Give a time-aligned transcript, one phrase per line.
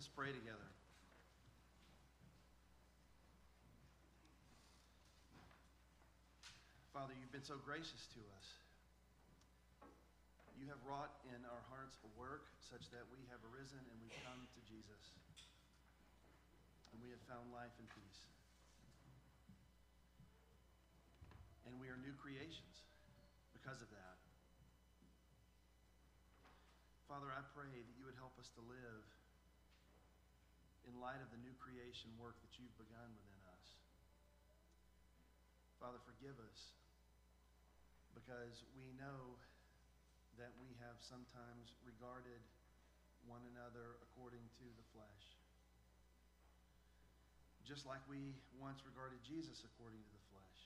[0.00, 0.70] Let's pray together.
[6.96, 8.46] Father, you've been so gracious to us.
[10.56, 14.16] You have wrought in our hearts a work such that we have arisen and we've
[14.24, 15.12] come to Jesus.
[16.96, 18.24] And we have found life and peace.
[21.68, 22.88] And we are new creations
[23.52, 24.16] because of that.
[27.04, 29.04] Father, I pray that you would help us to live
[30.90, 33.66] in light of the new creation work that you've begun within us.
[35.78, 36.74] Father, forgive us
[38.10, 39.38] because we know
[40.34, 42.42] that we have sometimes regarded
[43.30, 45.24] one another according to the flesh.
[47.62, 50.60] Just like we once regarded Jesus according to the flesh.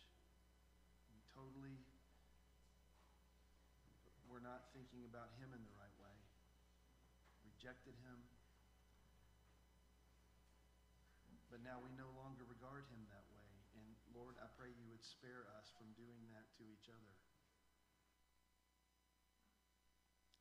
[1.12, 1.77] We totally
[4.33, 6.16] were not thinking about him in the right way,
[7.45, 8.33] rejected him.
[11.55, 13.47] But now we no longer regard him that way.
[13.78, 17.14] And Lord, I pray you would spare us from doing that to each other.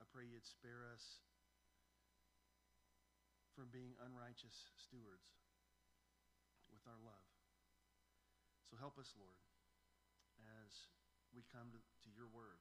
[0.01, 1.21] I pray you'd spare us
[3.53, 5.29] from being unrighteous stewards
[6.73, 7.29] with our love.
[8.73, 9.37] So help us, Lord,
[10.65, 10.89] as
[11.29, 12.57] we come to, to your word.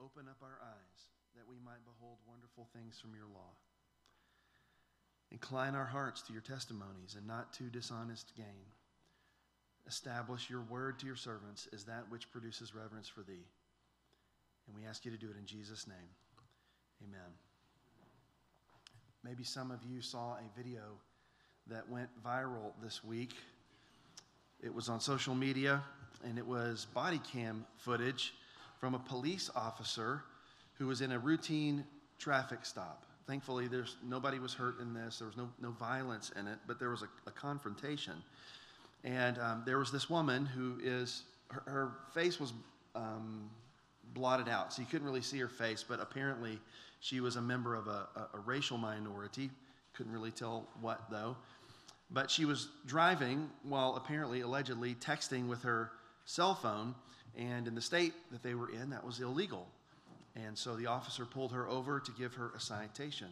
[0.00, 3.60] Open up our eyes that we might behold wonderful things from your law.
[5.36, 8.64] Incline our hearts to your testimonies and not to dishonest gain.
[9.86, 13.44] Establish your word to your servants as that which produces reverence for thee.
[14.66, 16.08] And we ask you to do it in Jesus' name.
[17.06, 17.28] Amen.
[19.22, 20.80] Maybe some of you saw a video
[21.66, 23.34] that went viral this week.
[24.62, 25.82] It was on social media,
[26.24, 28.32] and it was body cam footage
[28.80, 30.22] from a police officer
[30.78, 31.84] who was in a routine
[32.18, 33.04] traffic stop.
[33.26, 35.18] Thankfully, there's nobody was hurt in this.
[35.18, 38.14] There was no, no violence in it, but there was a, a confrontation.
[39.02, 42.52] And um, there was this woman who is, her, her face was
[42.94, 43.50] um,
[44.14, 46.58] blotted out, so you couldn't really see her face, but apparently
[47.00, 49.50] she was a member of a, a, a racial minority.
[49.92, 51.36] Couldn't really tell what, though.
[52.10, 55.90] But she was driving while apparently, allegedly, texting with her
[56.24, 56.94] cell phone.
[57.36, 59.66] And in the state that they were in, that was illegal.
[60.44, 63.28] And so the officer pulled her over to give her a citation.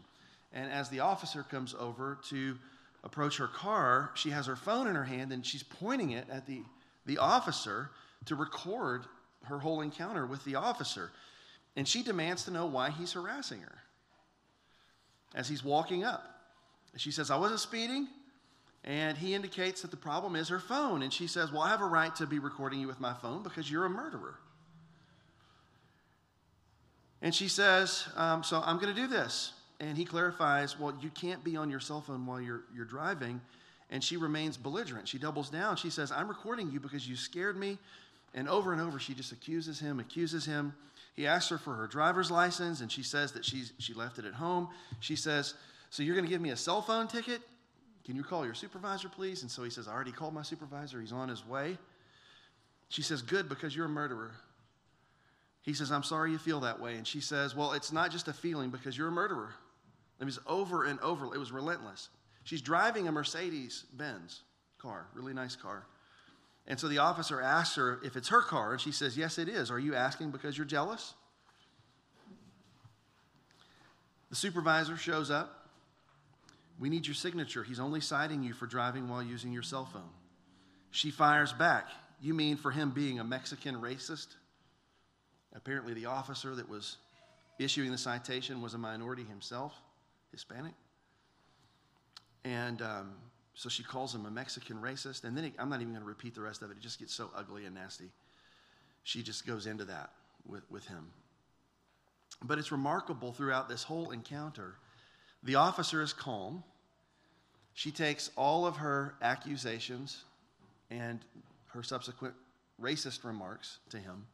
[0.52, 2.56] And as the officer comes over to
[3.02, 6.46] approach her car, she has her phone in her hand and she's pointing it at
[6.46, 6.62] the,
[7.04, 7.90] the officer
[8.24, 9.04] to record
[9.44, 11.10] her whole encounter with the officer.
[11.76, 13.78] And she demands to know why he's harassing her
[15.34, 16.30] as he's walking up.
[16.96, 18.08] She says, I wasn't speeding.
[18.84, 21.02] And he indicates that the problem is her phone.
[21.02, 23.42] And she says, Well, I have a right to be recording you with my phone
[23.42, 24.36] because you're a murderer.
[27.24, 29.54] And she says, um, So I'm going to do this.
[29.80, 33.40] And he clarifies, Well, you can't be on your cell phone while you're, you're driving.
[33.90, 35.08] And she remains belligerent.
[35.08, 35.76] She doubles down.
[35.76, 37.78] She says, I'm recording you because you scared me.
[38.34, 40.74] And over and over, she just accuses him, accuses him.
[41.14, 44.24] He asks her for her driver's license, and she says that she's, she left it
[44.24, 44.68] at home.
[45.00, 45.54] She says,
[45.90, 47.40] So you're going to give me a cell phone ticket?
[48.04, 49.40] Can you call your supervisor, please?
[49.40, 51.00] And so he says, I already called my supervisor.
[51.00, 51.78] He's on his way.
[52.90, 54.32] She says, Good, because you're a murderer.
[55.64, 56.96] He says, I'm sorry you feel that way.
[56.96, 59.54] And she says, Well, it's not just a feeling because you're a murderer.
[60.20, 61.34] It was over and over.
[61.34, 62.10] It was relentless.
[62.44, 64.42] She's driving a Mercedes Benz
[64.78, 65.86] car, really nice car.
[66.66, 69.48] And so the officer asks her if it's her car, and she says, Yes, it
[69.48, 69.70] is.
[69.70, 71.14] Are you asking because you're jealous?
[74.28, 75.70] The supervisor shows up.
[76.78, 77.62] We need your signature.
[77.64, 80.10] He's only citing you for driving while using your cell phone.
[80.90, 81.86] She fires back.
[82.20, 84.26] You mean for him being a Mexican racist?
[85.54, 86.96] Apparently, the officer that was
[87.58, 89.72] issuing the citation was a minority himself,
[90.32, 90.74] Hispanic.
[92.44, 93.12] And um,
[93.54, 95.24] so she calls him a Mexican racist.
[95.24, 96.76] And then he, I'm not even going to repeat the rest of it.
[96.76, 98.10] It just gets so ugly and nasty.
[99.04, 100.10] She just goes into that
[100.46, 101.06] with, with him.
[102.42, 104.74] But it's remarkable throughout this whole encounter.
[105.42, 106.64] The officer is calm.
[107.74, 110.24] She takes all of her accusations
[110.90, 111.20] and
[111.68, 112.34] her subsequent
[112.80, 114.26] racist remarks to him,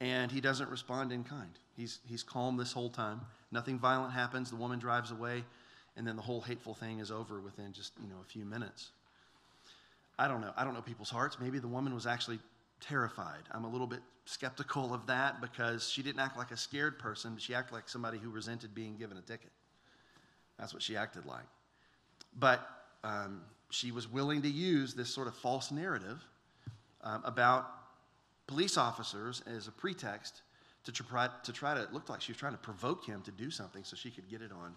[0.00, 1.58] and he doesn't respond in kind.
[1.76, 3.20] He's, he's calm this whole time.
[3.52, 4.50] Nothing violent happens.
[4.50, 5.44] The woman drives away
[5.96, 8.90] and then the whole hateful thing is over within just you know a few minutes
[10.18, 12.38] i don't know i don't know people's hearts maybe the woman was actually
[12.80, 16.98] terrified i'm a little bit skeptical of that because she didn't act like a scared
[16.98, 19.50] person but she acted like somebody who resented being given a ticket
[20.58, 21.46] that's what she acted like
[22.38, 22.68] but
[23.02, 26.22] um, she was willing to use this sort of false narrative
[27.02, 27.70] um, about
[28.46, 30.42] police officers as a pretext
[30.84, 33.30] to try, to try to, it looked like she was trying to provoke him to
[33.30, 34.74] do something so she could get it on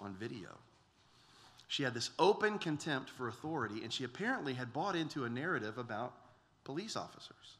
[0.00, 0.48] on video.
[1.68, 5.78] She had this open contempt for authority, and she apparently had bought into a narrative
[5.78, 6.14] about
[6.64, 7.56] police officers.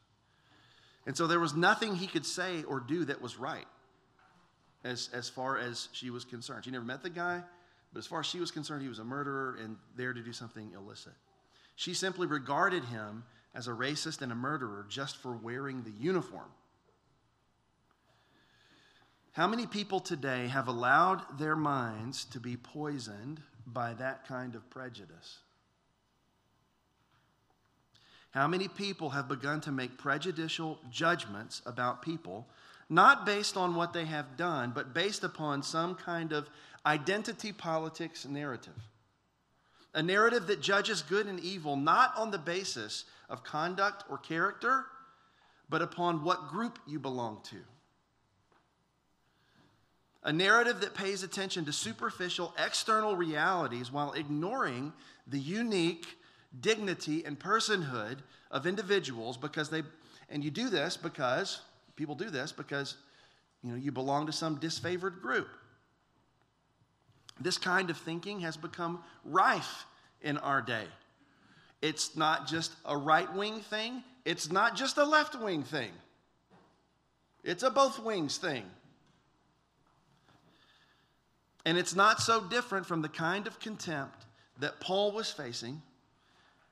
[1.07, 3.67] And so there was nothing he could say or do that was right
[4.83, 6.65] as, as far as she was concerned.
[6.65, 7.41] She never met the guy,
[7.93, 10.33] but as far as she was concerned, he was a murderer and there to do
[10.33, 11.13] something illicit.
[11.75, 13.23] She simply regarded him
[13.55, 16.51] as a racist and a murderer just for wearing the uniform.
[19.31, 24.69] How many people today have allowed their minds to be poisoned by that kind of
[24.69, 25.39] prejudice?
[28.31, 32.47] How many people have begun to make prejudicial judgments about people,
[32.89, 36.49] not based on what they have done, but based upon some kind of
[36.85, 38.89] identity politics narrative?
[39.95, 44.85] A narrative that judges good and evil not on the basis of conduct or character,
[45.69, 47.55] but upon what group you belong to.
[50.23, 54.91] A narrative that pays attention to superficial external realities while ignoring
[55.27, 56.17] the unique
[56.59, 58.17] dignity and personhood
[58.51, 59.83] of individuals because they,
[60.29, 61.61] and you do this because,
[61.95, 62.95] people do this because,
[63.63, 65.47] you know, you belong to some disfavored group.
[67.39, 69.85] This kind of thinking has become rife
[70.21, 70.85] in our day.
[71.81, 75.91] It's not just a right wing thing, it's not just a left wing thing,
[77.43, 78.63] it's a both wings thing.
[81.65, 84.25] And it's not so different from the kind of contempt
[84.59, 85.81] that Paul was facing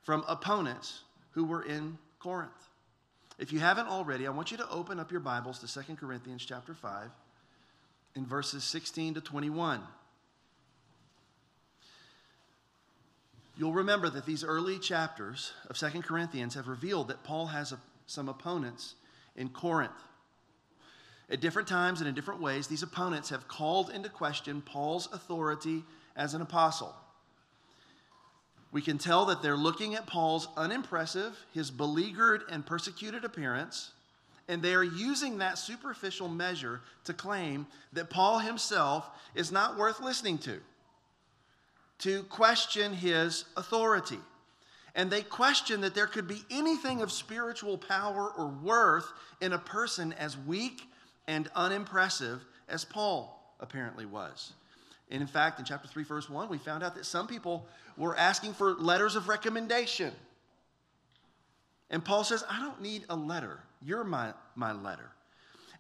[0.03, 1.01] from opponents
[1.31, 2.51] who were in Corinth.
[3.39, 6.45] If you haven't already, I want you to open up your Bibles to 2 Corinthians
[6.45, 7.09] chapter 5
[8.15, 9.81] in verses 16 to 21.
[13.55, 17.79] You'll remember that these early chapters of 2 Corinthians have revealed that Paul has a,
[18.07, 18.95] some opponents
[19.35, 19.91] in Corinth.
[21.29, 25.83] At different times and in different ways, these opponents have called into question Paul's authority
[26.15, 26.95] as an apostle
[28.73, 33.91] we can tell that they're looking at Paul's unimpressive, his beleaguered and persecuted appearance,
[34.47, 40.01] and they are using that superficial measure to claim that Paul himself is not worth
[40.01, 40.59] listening to,
[42.03, 44.19] to question his authority.
[44.93, 49.57] And they question that there could be anything of spiritual power or worth in a
[49.57, 50.83] person as weak
[51.27, 54.51] and unimpressive as Paul apparently was.
[55.09, 57.65] And in fact, in chapter 3, verse 1, we found out that some people
[57.97, 60.11] were asking for letters of recommendation.
[61.89, 63.59] And Paul says, I don't need a letter.
[63.81, 65.09] You're my, my letter.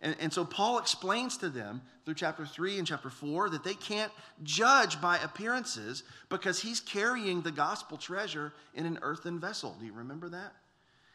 [0.03, 3.73] And, and so Paul explains to them through chapter 3 and chapter 4 that they
[3.73, 4.11] can't
[4.43, 9.77] judge by appearances because he's carrying the gospel treasure in an earthen vessel.
[9.79, 10.53] Do you remember that?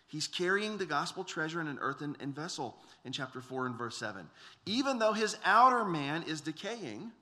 [0.07, 4.27] He's carrying the gospel treasure in an earthen vessel in chapter 4 and verse 7.
[4.65, 7.13] Even though his outer man is decaying,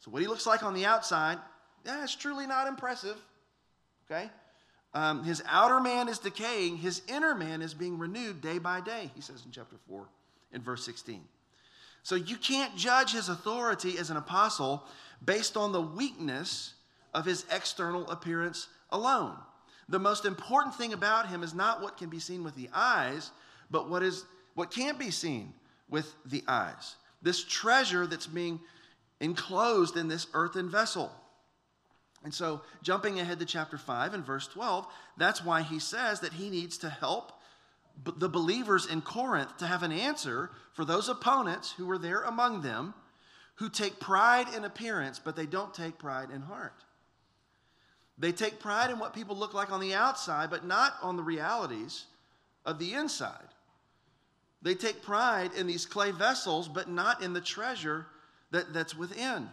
[0.00, 1.38] so what he looks like on the outside
[1.86, 3.16] yeah, it's truly not impressive.
[4.10, 4.28] Okay?
[4.94, 9.12] Um, his outer man is decaying, his inner man is being renewed day by day,
[9.14, 10.08] he says in chapter 4
[10.52, 11.22] in verse 16.
[12.02, 14.84] So you can't judge his authority as an apostle
[15.24, 16.74] based on the weakness
[17.14, 19.36] of his external appearance alone.
[19.88, 23.30] The most important thing about him is not what can be seen with the eyes,
[23.70, 24.24] but what is
[24.54, 25.54] what can't be seen
[25.88, 26.96] with the eyes.
[27.22, 28.60] This treasure that's being
[29.20, 31.12] enclosed in this earthen vessel.
[32.24, 34.86] And so, jumping ahead to chapter 5 and verse 12,
[35.16, 37.32] that's why he says that he needs to help
[38.04, 42.62] the believers in Corinth to have an answer for those opponents who were there among
[42.62, 42.94] them
[43.56, 46.84] who take pride in appearance, but they don't take pride in heart.
[48.16, 51.22] They take pride in what people look like on the outside, but not on the
[51.22, 52.04] realities
[52.64, 53.48] of the inside.
[54.62, 58.06] They take pride in these clay vessels, but not in the treasure
[58.50, 59.48] that, that's within.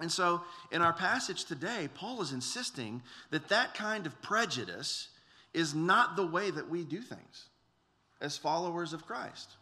[0.00, 5.08] And so, in our passage today, Paul is insisting that that kind of prejudice
[5.52, 7.48] is not the way that we do things
[8.20, 9.56] as followers of Christ.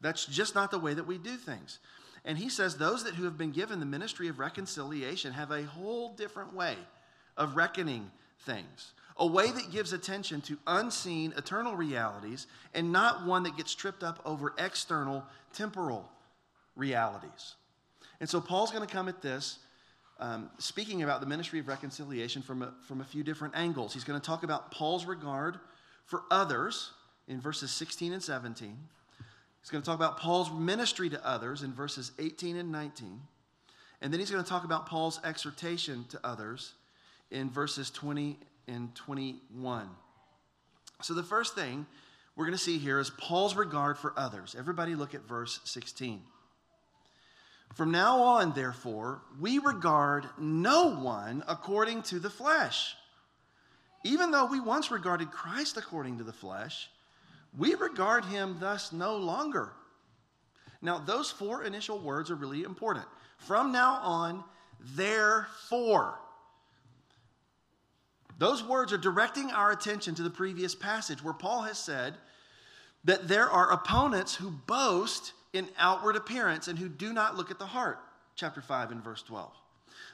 [0.00, 1.78] That's just not the way that we do things.
[2.24, 5.64] And he says those that who have been given the ministry of reconciliation have a
[5.64, 6.76] whole different way
[7.36, 8.10] of reckoning
[8.40, 13.74] things, a way that gives attention to unseen eternal realities and not one that gets
[13.74, 16.08] tripped up over external temporal
[16.76, 17.54] realities.
[18.20, 19.58] And so Paul's going to come at this
[20.22, 23.92] um, speaking about the ministry of reconciliation from a, from a few different angles.
[23.92, 25.58] He's going to talk about Paul's regard
[26.04, 26.92] for others
[27.26, 28.78] in verses 16 and 17.
[29.60, 33.20] He's going to talk about Paul's ministry to others in verses 18 and 19.
[34.00, 36.74] And then he's going to talk about Paul's exhortation to others
[37.32, 38.38] in verses 20
[38.68, 39.88] and 21.
[41.02, 41.84] So the first thing
[42.36, 44.54] we're going to see here is Paul's regard for others.
[44.56, 46.22] Everybody look at verse 16.
[47.74, 52.94] From now on, therefore, we regard no one according to the flesh.
[54.04, 56.90] Even though we once regarded Christ according to the flesh,
[57.56, 59.72] we regard him thus no longer.
[60.82, 63.06] Now, those four initial words are really important.
[63.38, 64.44] From now on,
[64.80, 66.18] therefore.
[68.38, 72.14] Those words are directing our attention to the previous passage where Paul has said
[73.04, 77.58] that there are opponents who boast in outward appearance and who do not look at
[77.58, 77.98] the heart.
[78.34, 79.52] Chapter 5 and verse 12.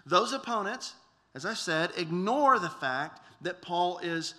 [0.05, 0.95] Those opponents,
[1.35, 4.35] as I said, ignore the fact that Paul is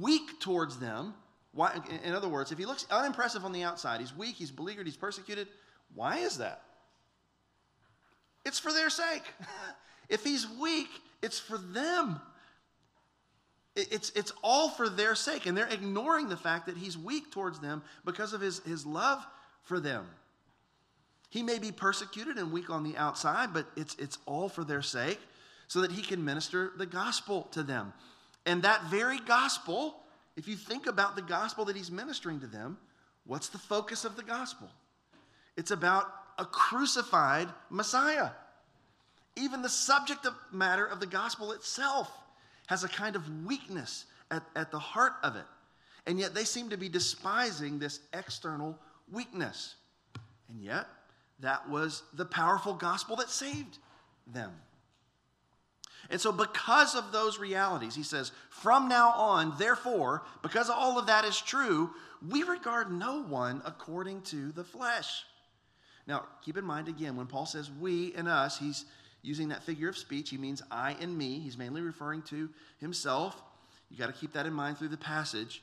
[0.00, 1.14] weak towards them.
[1.52, 4.86] Why, in other words, if he looks unimpressive on the outside, he's weak, he's beleaguered,
[4.86, 5.48] he's persecuted.
[5.94, 6.62] Why is that?
[8.44, 9.22] It's for their sake.
[10.08, 10.88] if he's weak,
[11.22, 12.20] it's for them.
[13.76, 15.46] It's, it's all for their sake.
[15.46, 19.24] And they're ignoring the fact that he's weak towards them because of his, his love
[19.62, 20.06] for them.
[21.34, 24.82] He may be persecuted and weak on the outside, but it's, it's all for their
[24.82, 25.18] sake
[25.66, 27.92] so that he can minister the gospel to them.
[28.46, 29.96] And that very gospel,
[30.36, 32.78] if you think about the gospel that he's ministering to them,
[33.26, 34.68] what's the focus of the gospel?
[35.56, 36.06] It's about
[36.38, 38.30] a crucified Messiah.
[39.34, 42.12] Even the subject of matter of the gospel itself
[42.68, 45.46] has a kind of weakness at, at the heart of it.
[46.06, 48.78] And yet they seem to be despising this external
[49.10, 49.74] weakness.
[50.48, 50.86] And yet,
[51.40, 53.78] that was the powerful gospel that saved
[54.26, 54.52] them.
[56.10, 61.06] And so, because of those realities, he says, from now on, therefore, because all of
[61.06, 61.90] that is true,
[62.28, 65.24] we regard no one according to the flesh.
[66.06, 68.84] Now, keep in mind again, when Paul says we and us, he's
[69.22, 70.28] using that figure of speech.
[70.28, 71.38] He means I and me.
[71.40, 73.42] He's mainly referring to himself.
[73.90, 75.62] You got to keep that in mind through the passage.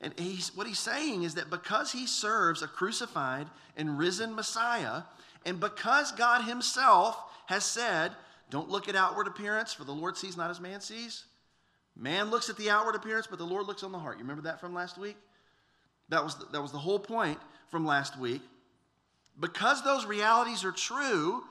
[0.00, 5.02] And he's, what he's saying is that because he serves a crucified and risen Messiah,
[5.44, 8.12] and because God himself has said,
[8.50, 11.24] don't look at outward appearance, for the Lord sees not as man sees.
[11.96, 14.16] Man looks at the outward appearance, but the Lord looks on the heart.
[14.16, 15.16] You remember that from last week?
[16.08, 17.38] That was the, that was the whole point
[17.70, 18.42] from last week.
[19.38, 21.42] Because those realities are true,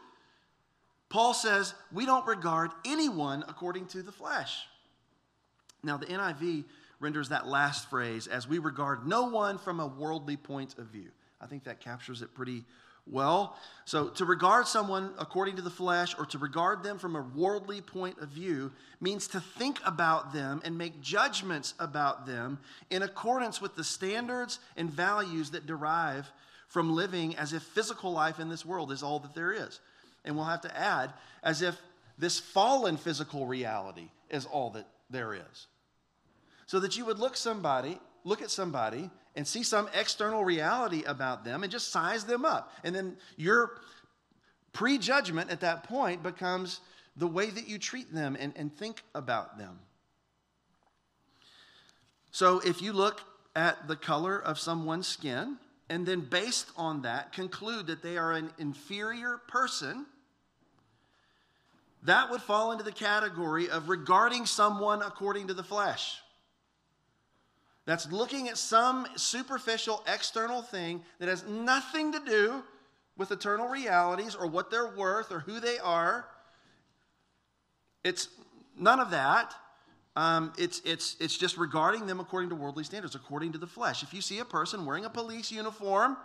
[1.09, 4.65] Paul says we don't regard anyone according to the flesh.
[5.83, 6.65] Now, the NIV
[6.99, 11.09] renders that last phrase as we regard no one from a worldly point of view.
[11.41, 12.65] I think that captures it pretty
[13.07, 13.55] well.
[13.85, 17.81] So, to regard someone according to the flesh or to regard them from a worldly
[17.81, 23.61] point of view means to think about them and make judgments about them in accordance
[23.61, 26.31] with the standards and values that derive
[26.67, 29.79] from living as if physical life in this world is all that there is.
[30.23, 31.75] And we'll have to add, as if
[32.17, 35.67] this fallen physical reality is all that there is.
[36.69, 41.43] So that you would look somebody, look at somebody and see some external reality about
[41.43, 42.71] them and just size them up.
[42.83, 43.81] And then your
[44.71, 46.79] prejudgment at that point becomes
[47.17, 49.79] the way that you treat them and, and think about them.
[52.29, 53.19] So if you look
[53.55, 55.57] at the color of someone's skin,
[55.89, 60.05] and then based on that conclude that they are an inferior person,
[62.03, 66.19] that would fall into the category of regarding someone according to the flesh.
[67.89, 72.63] That's looking at some superficial external thing that has nothing to do
[73.17, 76.27] with eternal realities or what they're worth or who they are.
[78.03, 78.27] It's
[78.77, 79.55] none of that.
[80.15, 84.03] Um, it's, it's, it's just regarding them according to worldly standards, according to the flesh.
[84.03, 86.15] If you see a person wearing a police uniform,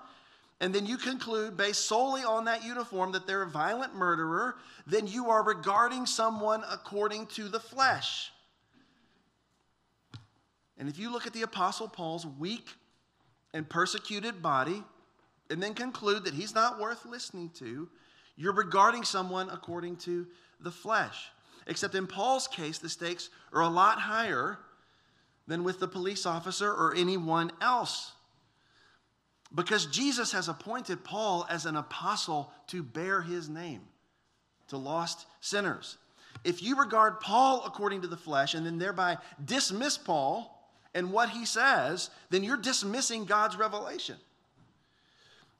[0.61, 4.56] and then you conclude, based solely on that uniform, that they're a violent murderer,
[4.87, 8.33] then you are regarding someone according to the flesh.
[10.78, 12.69] And if you look at the Apostle Paul's weak
[13.52, 14.83] and persecuted body,
[15.50, 17.88] and then conclude that he's not worth listening to,
[18.37, 20.26] you're regarding someone according to
[20.61, 21.28] the flesh.
[21.66, 24.59] Except in Paul's case, the stakes are a lot higher
[25.47, 28.12] than with the police officer or anyone else.
[29.54, 33.83] Because Jesus has appointed Paul as an apostle to bear his name
[34.69, 35.99] to lost sinners.
[36.43, 40.54] If you regard Paul according to the flesh and then thereby dismiss Paul
[40.95, 44.17] and what he says, then you're dismissing God's revelation.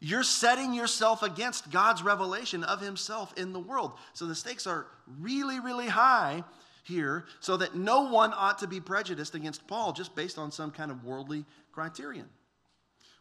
[0.01, 3.93] You're setting yourself against God's revelation of himself in the world.
[4.13, 4.87] So the stakes are
[5.21, 6.45] really, really high
[6.83, 10.71] here, so that no one ought to be prejudiced against Paul just based on some
[10.71, 12.29] kind of worldly criterion.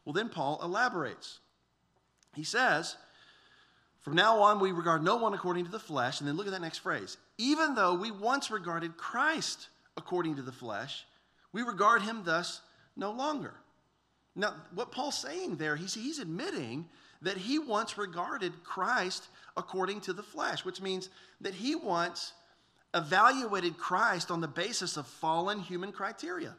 [0.03, 1.39] Well, then Paul elaborates.
[2.36, 2.98] He says,
[4.01, 6.20] From now on, we regard no one according to the flesh.
[6.20, 7.17] And then look at that next phrase.
[7.38, 11.05] Even though we once regarded Christ according to the flesh,
[11.53, 12.62] we regard him thus
[12.98, 13.53] no longer.
[14.36, 16.86] Now, what Paul's saying there, he's, he's admitting
[17.22, 21.10] that he once regarded Christ according to the flesh, which means
[21.41, 22.33] that he once
[22.93, 26.55] evaluated Christ on the basis of fallen human criteria.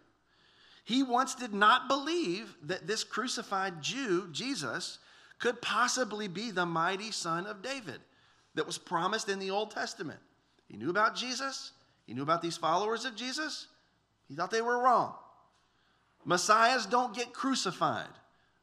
[0.84, 4.98] He once did not believe that this crucified Jew, Jesus,
[5.38, 8.00] could possibly be the mighty son of David
[8.54, 10.20] that was promised in the Old Testament.
[10.68, 11.72] He knew about Jesus,
[12.06, 13.66] he knew about these followers of Jesus.
[14.28, 15.14] He thought they were wrong.
[16.24, 18.08] Messiahs don't get crucified.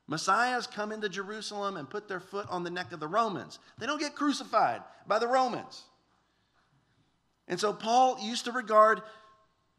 [0.08, 3.60] Messiahs come into Jerusalem and put their foot on the neck of the Romans.
[3.78, 5.84] They don't get crucified by the Romans.
[7.48, 9.02] And so Paul used to regard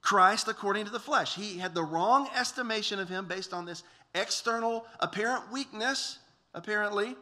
[0.01, 1.35] Christ according to the flesh.
[1.35, 3.83] He had the wrong estimation of him based on this
[4.15, 6.19] external apparent weakness,
[6.55, 7.17] apparently.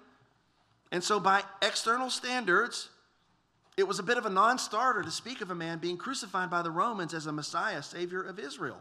[0.90, 2.88] And so, by external standards,
[3.80, 6.50] it was a bit of a non starter to speak of a man being crucified
[6.50, 8.80] by the Romans as a Messiah, Savior of Israel.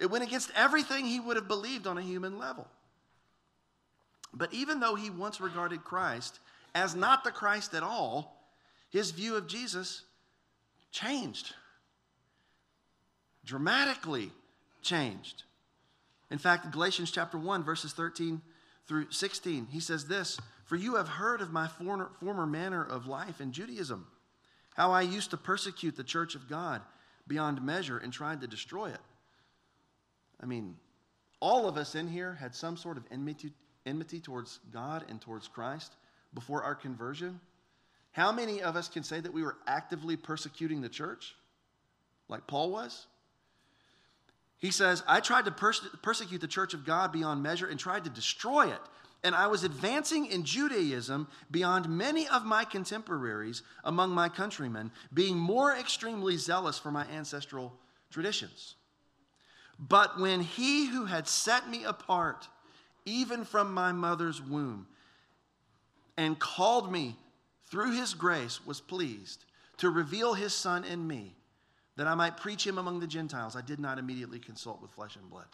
[0.00, 2.66] It went against everything he would have believed on a human level.
[4.32, 6.40] But even though he once regarded Christ
[6.74, 8.48] as not the Christ at all,
[8.90, 10.02] his view of Jesus
[10.90, 11.54] changed.
[13.44, 14.30] Dramatically
[14.82, 15.42] changed.
[16.30, 18.40] In fact, Galatians chapter 1, verses 13
[18.88, 23.06] through 16, he says this For you have heard of my former, former manner of
[23.06, 24.06] life in Judaism,
[24.74, 26.82] how I used to persecute the church of God
[27.26, 29.00] beyond measure and tried to destroy it.
[30.40, 30.76] I mean,
[31.40, 33.52] all of us in here had some sort of enmity,
[33.86, 35.94] enmity towards God and towards Christ
[36.34, 37.40] before our conversion.
[38.12, 41.34] How many of us can say that we were actively persecuting the church
[42.28, 43.06] like Paul was?
[44.58, 48.04] He says, I tried to perse- persecute the church of God beyond measure and tried
[48.04, 48.80] to destroy it.
[49.24, 55.38] And I was advancing in Judaism beyond many of my contemporaries among my countrymen, being
[55.38, 57.72] more extremely zealous for my ancestral
[58.10, 58.76] traditions.
[59.78, 62.48] But when he who had set me apart,
[63.06, 64.86] even from my mother's womb,
[66.18, 67.16] and called me
[67.70, 69.46] through his grace, was pleased
[69.78, 71.34] to reveal his son in me,
[71.96, 75.16] that I might preach him among the Gentiles, I did not immediately consult with flesh
[75.16, 75.46] and blood.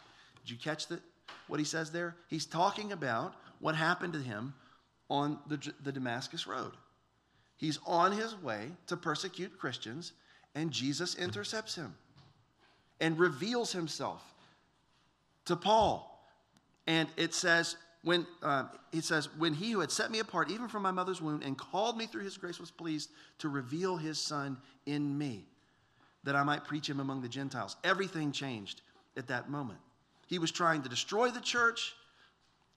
[0.43, 0.99] Did you catch the,
[1.47, 2.15] what he says there?
[2.27, 4.53] He's talking about what happened to him
[5.09, 6.71] on the, the Damascus Road.
[7.55, 10.13] He's on his way to persecute Christians,
[10.55, 11.93] and Jesus intercepts him
[12.99, 14.23] and reveals himself
[15.45, 16.07] to Paul.
[16.87, 20.67] And it says, when uh, it says, when he who had set me apart, even
[20.67, 24.19] from my mother's womb, and called me through his grace, was pleased to reveal his
[24.19, 25.45] son in me,
[26.23, 27.75] that I might preach him among the Gentiles.
[27.83, 28.81] Everything changed
[29.17, 29.79] at that moment.
[30.27, 31.93] He was trying to destroy the church,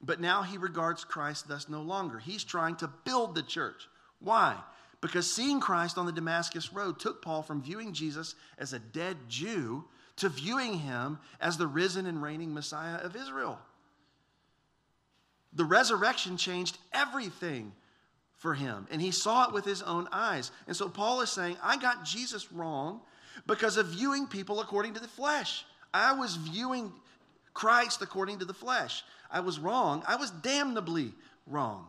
[0.04, 2.18] but now he regards Christ thus no longer.
[2.18, 3.88] He's trying to build the church.
[4.20, 4.56] Why?
[5.00, 9.16] Because seeing Christ on the Damascus Road took Paul from viewing Jesus as a dead
[9.28, 9.84] Jew
[10.16, 13.58] to viewing him as the risen and reigning Messiah of Israel.
[15.52, 17.72] The resurrection changed everything
[18.36, 20.50] for him, and he saw it with his own eyes.
[20.66, 23.00] And so Paul is saying, I got Jesus wrong
[23.46, 25.64] because of viewing people according to the flesh.
[25.92, 26.92] I was viewing
[27.54, 29.04] Christ according to the flesh.
[29.30, 30.02] I was wrong.
[30.06, 31.12] I was damnably
[31.46, 31.86] wrong.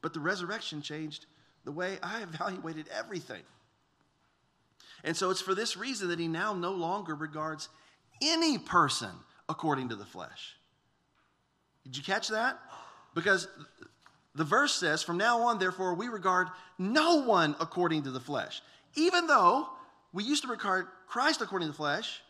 [0.00, 1.26] But the resurrection changed
[1.64, 3.42] the way I evaluated everything.
[5.04, 7.68] And so it's for this reason that he now no longer regards
[8.22, 9.10] any person
[9.48, 10.56] according to the flesh.
[11.84, 12.58] Did you catch that?
[13.14, 13.46] Because
[14.34, 18.62] the verse says, From now on, therefore, we regard no one according to the flesh.
[18.94, 19.68] Even though
[20.12, 22.20] we used to regard Christ according to the flesh,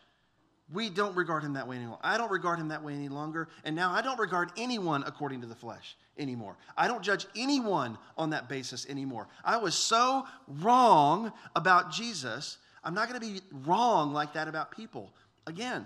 [0.73, 1.99] we don't regard him that way anymore.
[2.01, 3.47] I don't regard him that way any longer.
[3.63, 6.57] And now I don't regard anyone according to the flesh anymore.
[6.77, 9.27] I don't judge anyone on that basis anymore.
[9.45, 12.57] I was so wrong about Jesus.
[12.83, 15.13] I'm not going to be wrong like that about people
[15.45, 15.85] again.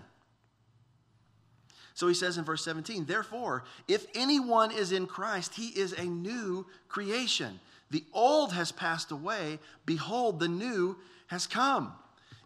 [1.94, 6.06] So he says in verse 17, therefore, if anyone is in Christ, he is a
[6.06, 7.60] new creation.
[7.92, 9.60] The old has passed away.
[9.86, 11.94] Behold, the new has come.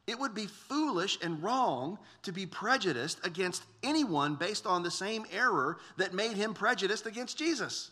[0.07, 5.25] It would be foolish and wrong to be prejudiced against anyone based on the same
[5.31, 7.89] error that made him prejudiced against Jesus.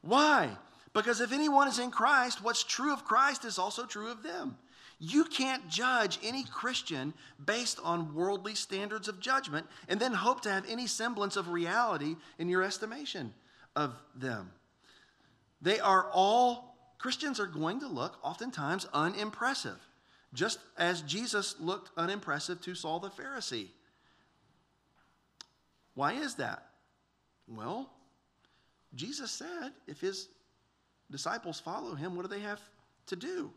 [0.00, 0.56] Why?
[0.94, 4.56] Because if anyone is in Christ, what's true of Christ is also true of them.
[4.98, 7.14] You can't judge any Christian
[7.44, 12.16] based on worldly standards of judgment and then hope to have any semblance of reality
[12.38, 13.32] in your estimation
[13.76, 14.50] of them.
[15.62, 19.78] They are all, Christians are going to look oftentimes unimpressive
[20.32, 23.68] just as Jesus looked unimpressive to Saul the Pharisee.
[25.94, 26.66] Why is that?
[27.48, 27.90] Well,
[28.94, 30.28] Jesus said if his
[31.10, 32.60] disciples follow him, what do they have
[33.06, 33.50] to do?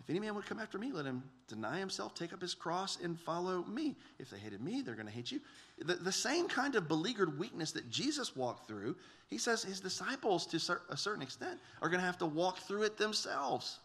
[0.00, 2.98] If any man would come after me, let him deny himself, take up his cross,
[3.02, 3.96] and follow me.
[4.18, 5.40] If they hated me, they're going to hate you.
[5.78, 8.96] The, the same kind of beleaguered weakness that Jesus walked through,
[9.28, 12.82] he says his disciples, to a certain extent, are going to have to walk through
[12.82, 13.78] it themselves.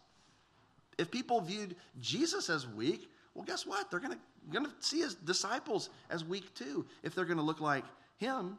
[1.00, 3.90] If people viewed Jesus as weak, well, guess what?
[3.90, 4.18] They're going
[4.52, 7.84] to, see his disciples as weak too, if they're going to look like
[8.18, 8.58] him.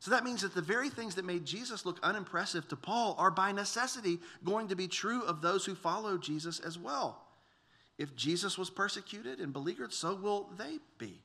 [0.00, 3.30] So that means that the very things that made Jesus look unimpressive to Paul are
[3.30, 7.22] by necessity going to be true of those who follow Jesus as well.
[7.98, 11.22] If Jesus was persecuted and beleaguered, so will they be.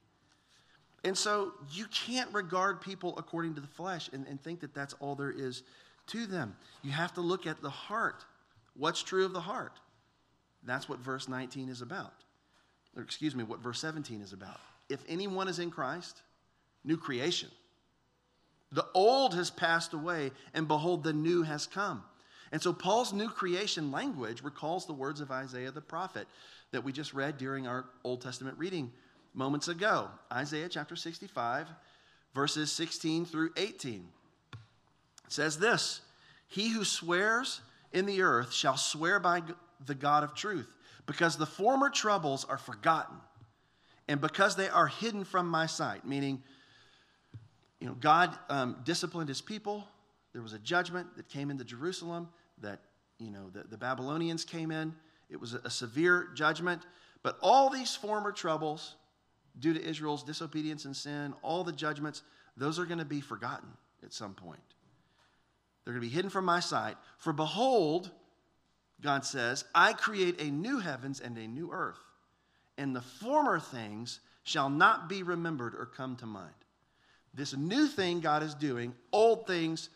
[1.04, 4.94] And so you can't regard people according to the flesh and, and think that that's
[5.00, 5.64] all there is
[6.08, 6.56] to them.
[6.84, 8.26] You have to look at the heart.
[8.78, 9.80] What's true of the heart?
[10.66, 12.14] That's what verse 19 is about.
[12.96, 14.60] Or excuse me, what verse 17 is about.
[14.90, 16.22] If anyone is in Christ,
[16.84, 17.50] new creation.
[18.72, 22.04] The old has passed away, and behold, the new has come.
[22.52, 26.28] And so Paul's new creation language recalls the words of Isaiah the prophet
[26.72, 28.92] that we just read during our Old Testament reading
[29.34, 30.10] moments ago.
[30.32, 31.68] Isaiah chapter 65,
[32.34, 34.08] verses 16 through 18.
[34.54, 36.02] It says this
[36.48, 39.42] He who swears in the earth shall swear by
[39.86, 43.18] the God of truth, because the former troubles are forgotten,
[44.08, 46.44] and because they are hidden from my sight, meaning,
[47.80, 49.88] you know, God um, disciplined his people.
[50.34, 52.30] There was a judgment that came into Jerusalem
[52.62, 52.80] that,
[53.20, 54.94] you know, the, the Babylonians came in.
[55.30, 56.84] It was a, a severe judgment.
[57.24, 58.96] But all these former troubles,
[59.60, 62.22] due to Israel's disobedience and sin, all the judgments,
[62.58, 63.70] those are going to be forgotten
[64.04, 64.60] at some point.
[65.84, 66.98] They're going to be hidden from my sight.
[67.18, 68.12] For behold,
[69.02, 72.00] God says, I create a new heavens and a new earth,
[72.78, 76.54] and the former things shall not be remembered or come to mind.
[77.34, 79.90] This new thing God is doing, old things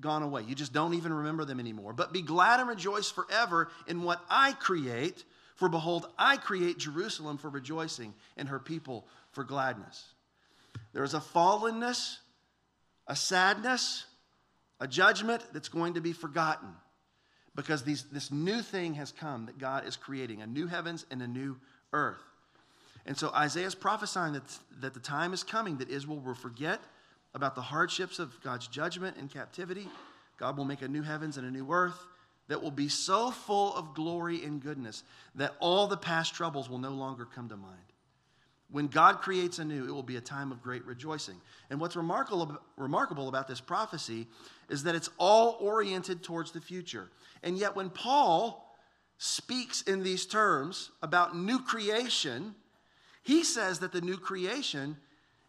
[0.00, 0.42] gone away.
[0.42, 1.92] You just don't even remember them anymore.
[1.92, 5.24] But be glad and rejoice forever in what I create.
[5.56, 10.14] For behold, I create Jerusalem for rejoicing and her people for gladness.
[10.94, 12.16] There is a fallenness,
[13.06, 14.04] a sadness,
[14.80, 16.70] a judgment that's going to be forgotten
[17.54, 21.22] because these, this new thing has come that God is creating a new heavens and
[21.22, 21.58] a new
[21.92, 22.22] earth.
[23.06, 26.80] And so Isaiah is prophesying that, that the time is coming that Israel will forget
[27.34, 29.88] about the hardships of God's judgment and captivity.
[30.38, 32.06] God will make a new heavens and a new earth
[32.48, 35.04] that will be so full of glory and goodness
[35.36, 37.76] that all the past troubles will no longer come to mind.
[38.72, 41.40] When God creates anew, it will be a time of great rejoicing.
[41.70, 44.28] And what's remarkable, remarkable about this prophecy
[44.68, 47.10] is that it's all oriented towards the future.
[47.42, 48.76] And yet, when Paul
[49.18, 52.54] speaks in these terms about new creation,
[53.22, 54.96] he says that the new creation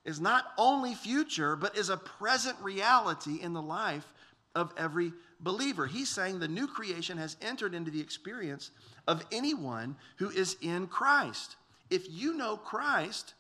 [0.04, 4.12] is not only future, but is a present reality in the life
[4.56, 5.86] of every believer.
[5.86, 8.72] He's saying the new creation has entered into the experience
[9.08, 11.56] of anyone who is in Christ
[11.92, 13.36] if you know Christ,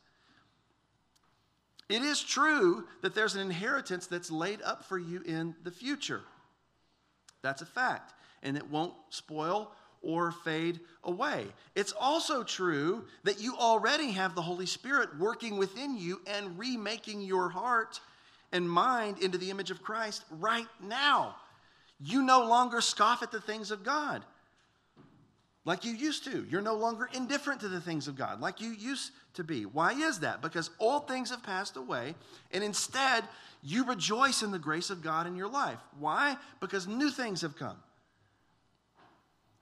[1.90, 6.22] it is true that there's an inheritance that's laid up for you in the future.
[7.42, 9.72] That's a fact, and it won't spoil
[10.04, 11.48] or fade away.
[11.76, 17.22] It's also true that you already have the Holy Spirit working within you and remaking
[17.22, 18.00] your heart
[18.52, 21.36] and mind into the image of Christ right now.
[22.00, 24.24] You no longer scoff at the things of God
[25.64, 26.46] like you used to.
[26.50, 29.66] You're no longer indifferent to the things of God like you used to be.
[29.66, 30.42] Why is that?
[30.42, 32.16] Because old things have passed away,
[32.52, 33.24] and instead,
[33.62, 35.80] you rejoice in the grace of God in your life.
[36.00, 36.38] Why?
[36.60, 37.78] Because new things have come.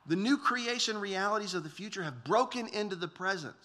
[0.07, 3.55] The new creation realities of the future have broken into the present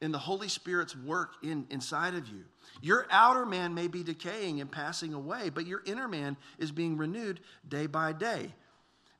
[0.00, 2.44] in the Holy Spirit's work in, inside of you.
[2.80, 6.96] Your outer man may be decaying and passing away, but your inner man is being
[6.96, 8.52] renewed day by day.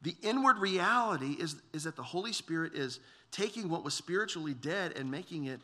[0.03, 4.95] The inward reality is, is that the Holy Spirit is taking what was spiritually dead
[4.97, 5.61] and making it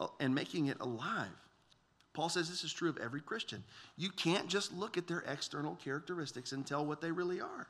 [0.00, 1.28] uh, and making it alive.
[2.14, 3.62] Paul says this is true of every Christian.
[3.96, 7.68] You can't just look at their external characteristics and tell what they really are.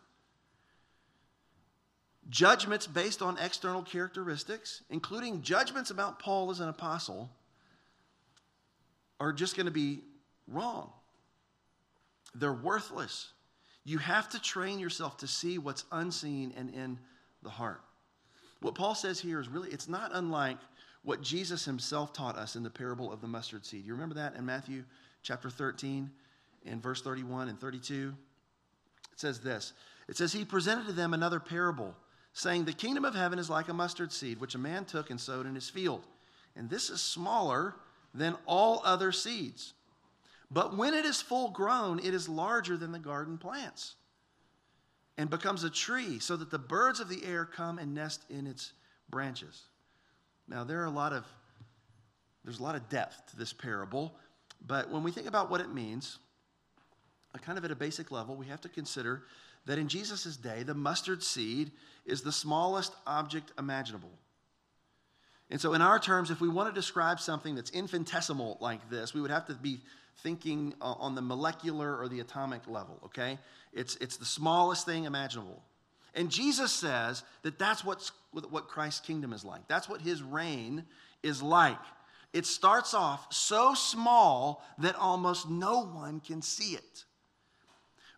[2.31, 7.31] Judgments based on external characteristics, including judgments about Paul as an apostle,
[9.21, 10.01] are just going to be
[10.49, 10.91] wrong.
[12.35, 13.33] They're worthless.
[13.85, 16.99] You have to train yourself to see what's unseen and in
[17.43, 17.81] the heart.
[18.61, 20.59] What Paul says here is really, it's not unlike
[21.03, 23.85] what Jesus himself taught us in the parable of the mustard seed.
[23.85, 24.85] You remember that in Matthew
[25.23, 26.11] chapter 13
[26.65, 28.15] in verse 31 and 32?
[29.13, 29.73] It says this
[30.09, 31.97] It says, He presented to them another parable,
[32.33, 35.21] saying, The kingdom of heaven is like a mustard seed, which a man took and
[35.21, 36.07] sowed in his field.
[36.55, 37.75] And this is smaller
[38.15, 39.73] than all other seeds
[40.53, 43.95] but when it is full grown, it is larger than the garden plants
[45.17, 48.47] and becomes a tree, so that the birds of the air come and nest in
[48.47, 48.73] its
[49.11, 49.63] branches.
[50.49, 51.25] Now, there are a lot of
[52.45, 54.17] there's a lot of depth to this parable,
[54.67, 56.19] but when we think about what it means,
[57.41, 59.23] kind of at a basic level, we have to consider
[59.67, 61.71] that in Jesus' day, the mustard seed
[62.05, 64.11] is the smallest object imaginable.
[65.51, 69.15] And so, in our terms, if we want to describe something that's infinitesimal like this,
[69.15, 69.81] we would have to be
[70.19, 73.39] thinking uh, on the molecular or the atomic level, okay?
[73.73, 75.63] It's, it's the smallest thing imaginable.
[76.15, 79.67] And Jesus says that that's what's, what Christ's kingdom is like.
[79.67, 80.85] That's what his reign
[81.23, 81.79] is like.
[82.33, 87.05] It starts off so small that almost no one can see it.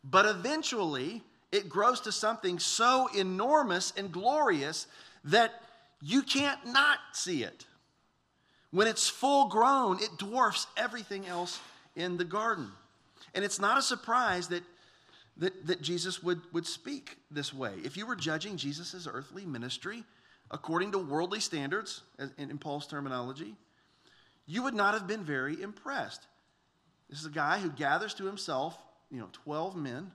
[0.02, 4.86] But eventually, it grows to something so enormous and glorious
[5.24, 5.62] that
[6.02, 7.64] you can't not see it.
[8.70, 11.60] When it's full grown, it dwarfs everything else
[11.96, 12.70] in the garden.
[13.34, 14.62] And it's not a surprise that,
[15.38, 17.72] that, that Jesus would, would speak this way.
[17.84, 20.04] If you were judging Jesus' earthly ministry
[20.50, 23.54] according to worldly standards, in, in Paul's terminology,
[24.46, 26.26] you would not have been very impressed.
[27.08, 28.76] This is a guy who gathers to himself,
[29.10, 30.10] you know, 12 men,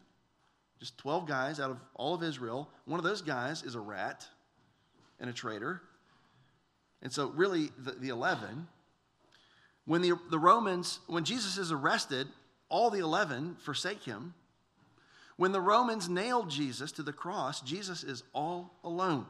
[0.80, 2.70] just 12 guys out of all of Israel.
[2.86, 4.26] One of those guys is a rat
[5.20, 5.82] and a traitor.
[7.02, 8.68] And so, really, the, the 11,
[9.90, 12.28] when the, the Romans, when Jesus is arrested,
[12.70, 14.36] all the 11 forsake him.
[15.36, 19.26] When the Romans nailed Jesus to the cross, Jesus is all alone.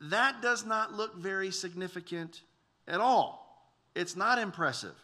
[0.00, 2.42] That does not look very significant
[2.86, 3.68] at all.
[3.96, 4.94] It's not impressive.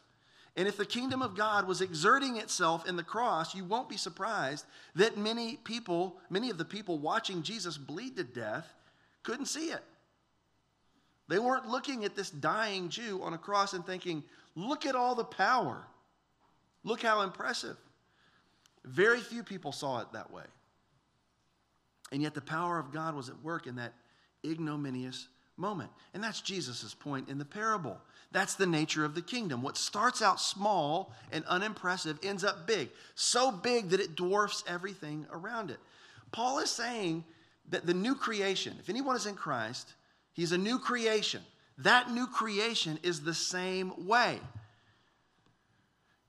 [0.56, 3.96] And if the kingdom of God was exerting itself in the cross, you won't be
[3.96, 8.72] surprised that many people, many of the people watching Jesus bleed to death,
[9.24, 9.82] couldn't see it.
[11.28, 14.22] They weren't looking at this dying Jew on a cross and thinking,
[14.54, 15.84] look at all the power.
[16.84, 17.76] Look how impressive.
[18.84, 20.42] Very few people saw it that way.
[22.10, 23.94] And yet the power of God was at work in that
[24.44, 25.90] ignominious moment.
[26.12, 27.98] And that's Jesus' point in the parable.
[28.32, 29.62] That's the nature of the kingdom.
[29.62, 35.26] What starts out small and unimpressive ends up big, so big that it dwarfs everything
[35.30, 35.78] around it.
[36.32, 37.24] Paul is saying
[37.70, 39.92] that the new creation, if anyone is in Christ,
[40.32, 41.42] He's a new creation.
[41.78, 44.38] That new creation is the same way.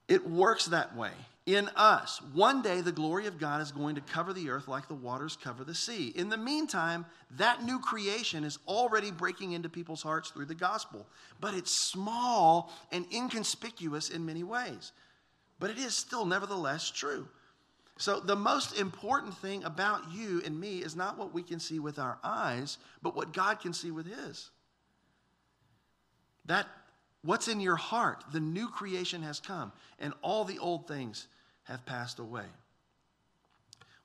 [0.08, 1.12] It works that way
[1.46, 2.22] in us.
[2.34, 5.38] One day, the glory of God is going to cover the earth like the waters
[5.42, 6.14] cover the sea.
[6.16, 11.06] In the meantime, that new creation is already breaking into people's hearts through the gospel,
[11.42, 14.94] but it's small and inconspicuous in many ways.
[15.60, 17.28] But it is still, nevertheless, true.
[17.98, 21.80] So, the most important thing about you and me is not what we can see
[21.80, 24.50] with our eyes, but what God can see with His.
[26.46, 26.68] That,
[27.22, 31.28] what's in your heart, the new creation has come, and all the old things
[31.64, 32.46] have passed away.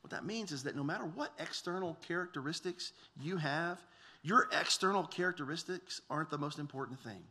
[0.02, 3.80] What that means is that no matter what external characteristics you have,
[4.22, 7.22] your external characteristics aren't the most important thing.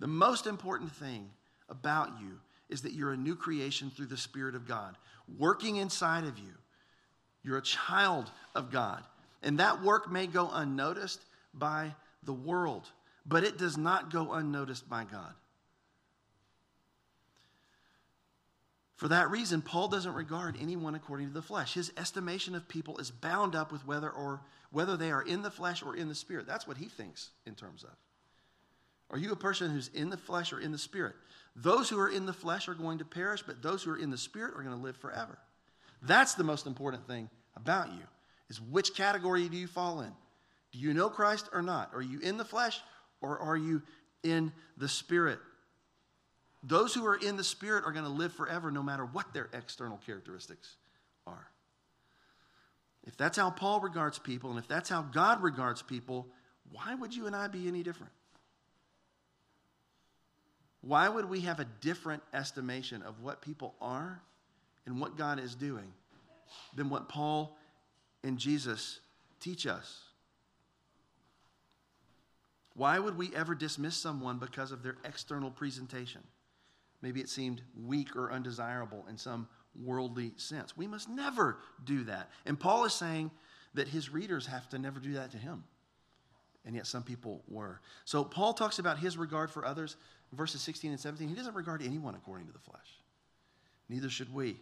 [0.00, 1.30] The most important thing
[1.68, 4.96] about you is that you're a new creation through the Spirit of God
[5.38, 6.52] working inside of you.
[7.42, 9.02] You're a child of God.
[9.42, 11.20] And that work may go unnoticed
[11.54, 12.86] by the world,
[13.24, 15.32] but it does not go unnoticed by God.
[18.96, 21.74] For that reason, Paul doesn't regard anyone according to the flesh.
[21.74, 24.40] His estimation of people is bound up with whether or
[24.72, 26.46] whether they are in the flesh or in the spirit.
[26.46, 27.90] That's what he thinks in terms of.
[29.10, 31.14] Are you a person who's in the flesh or in the spirit?
[31.60, 34.10] Those who are in the flesh are going to perish, but those who are in
[34.10, 35.38] the spirit are going to live forever.
[36.02, 38.02] That's the most important thing about you
[38.48, 40.12] is which category do you fall in?
[40.72, 41.90] Do you know Christ or not?
[41.94, 42.80] Are you in the flesh
[43.20, 43.82] or are you
[44.22, 45.40] in the spirit?
[46.62, 49.48] Those who are in the spirit are going to live forever no matter what their
[49.52, 50.76] external characteristics
[51.26, 51.48] are.
[53.04, 56.28] If that's how Paul regards people and if that's how God regards people,
[56.70, 58.12] why would you and I be any different?
[60.80, 64.20] Why would we have a different estimation of what people are
[64.86, 65.92] and what God is doing
[66.74, 67.56] than what Paul
[68.22, 69.00] and Jesus
[69.40, 70.04] teach us?
[72.74, 76.22] Why would we ever dismiss someone because of their external presentation?
[77.02, 79.48] Maybe it seemed weak or undesirable in some
[79.84, 80.76] worldly sense.
[80.76, 82.30] We must never do that.
[82.46, 83.32] And Paul is saying
[83.74, 85.64] that his readers have to never do that to him.
[86.64, 87.80] And yet some people were.
[88.04, 89.96] So Paul talks about his regard for others
[90.32, 92.98] verses 16 and 17, he doesn't regard anyone according to the flesh.
[93.88, 94.56] Neither should we.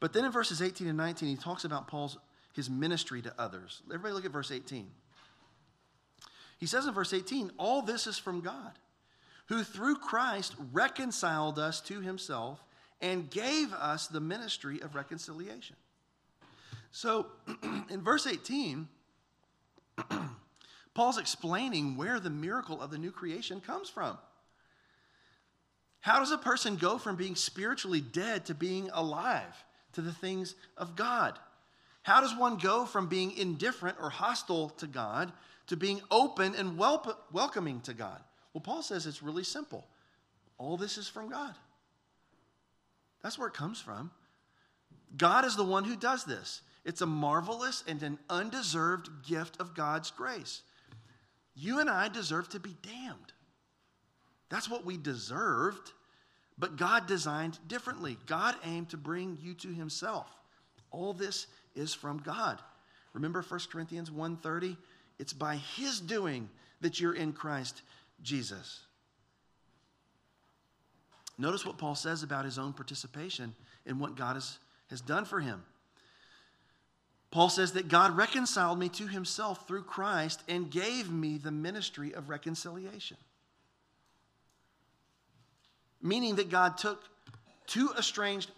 [0.00, 2.18] But then in verses 18 and 19, he talks about Paul's
[2.58, 3.82] his ministry to others.
[3.86, 4.90] Everybody look at verse 18.
[6.58, 8.72] He says in verse 18, all this is from God,
[9.46, 12.64] who through Christ reconciled us to himself
[13.00, 15.76] and gave us the ministry of reconciliation.
[16.90, 17.26] So
[17.90, 18.88] in verse 18,
[20.94, 24.18] Paul's explaining where the miracle of the new creation comes from.
[26.00, 30.54] How does a person go from being spiritually dead to being alive to the things
[30.76, 31.38] of God?
[32.02, 35.32] How does one go from being indifferent or hostile to God
[35.66, 38.20] to being open and wel- welcoming to God?
[38.52, 39.86] Well, Paul says it's really simple.
[40.56, 41.54] All this is from God.
[43.22, 44.10] That's where it comes from.
[45.16, 46.62] God is the one who does this.
[46.84, 50.62] It's a marvelous and an undeserved gift of God's grace.
[51.54, 53.32] You and I deserve to be damned.
[54.48, 55.92] That's what we deserved,
[56.58, 58.16] but God designed differently.
[58.26, 60.28] God aimed to bring you to himself.
[60.90, 62.60] All this is from God.
[63.12, 64.76] Remember 1 Corinthians 1:30?
[65.18, 66.48] It's by his doing
[66.80, 67.82] that you're in Christ
[68.22, 68.80] Jesus.
[71.36, 73.54] Notice what Paul says about his own participation
[73.86, 74.58] in what God has,
[74.90, 75.64] has done for him.
[77.30, 82.14] Paul says that God reconciled me to himself through Christ and gave me the ministry
[82.14, 83.18] of reconciliation.
[86.00, 87.02] Meaning that God took
[87.66, 88.50] two estranged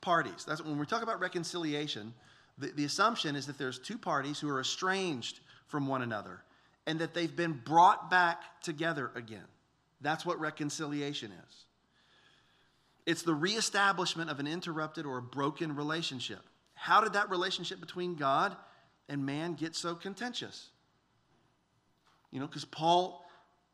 [0.00, 0.44] parties.
[0.46, 2.14] That's when we talk about reconciliation,
[2.58, 6.42] the, the assumption is that there's two parties who are estranged from one another
[6.86, 9.44] and that they've been brought back together again.
[10.00, 11.64] That's what reconciliation is.
[13.06, 16.40] It's the reestablishment of an interrupted or a broken relationship.
[16.74, 18.56] How did that relationship between God
[19.08, 20.68] and man get so contentious?
[22.30, 23.24] You know, because Paul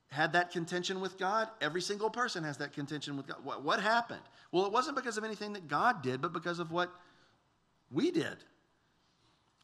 [0.08, 1.48] had that contention with God.
[1.60, 3.38] Every single person has that contention with God.
[3.42, 4.22] What, what, happened?
[4.52, 6.90] Well, it wasn't because of anything that God did, but because of what
[7.90, 8.36] we did.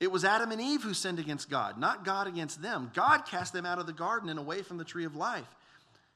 [0.01, 2.91] It was Adam and Eve who sinned against God, not God against them.
[2.93, 5.47] God cast them out of the garden and away from the tree of life.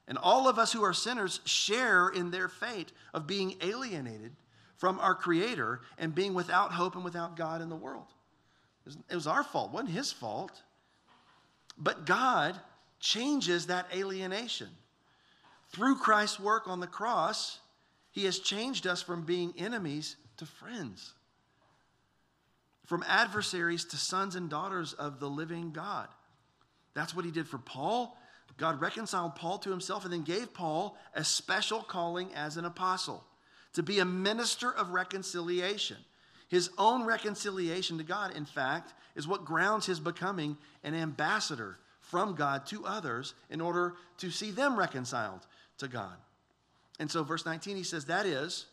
[0.09, 4.33] And all of us who are sinners share in their fate of being alienated
[4.75, 8.07] from our Creator and being without hope and without God in the world.
[9.09, 10.63] It was our fault, it wasn't His fault.
[11.77, 12.59] But God
[12.99, 14.69] changes that alienation.
[15.69, 17.59] Through Christ's work on the cross,
[18.11, 21.13] He has changed us from being enemies to friends,
[22.85, 26.07] from adversaries to sons and daughters of the living God.
[26.93, 28.17] That's what He did for Paul.
[28.57, 33.23] God reconciled Paul to Himself and then gave Paul a special calling as an apostle
[33.73, 35.97] to be a minister of reconciliation.
[36.47, 41.77] His own reconciliation to God, in fact, is what grounds his becoming an ambassador
[42.09, 45.45] from God to others in order to see them reconciled
[45.77, 46.15] to God.
[46.99, 48.65] And so, verse 19, he says, That is,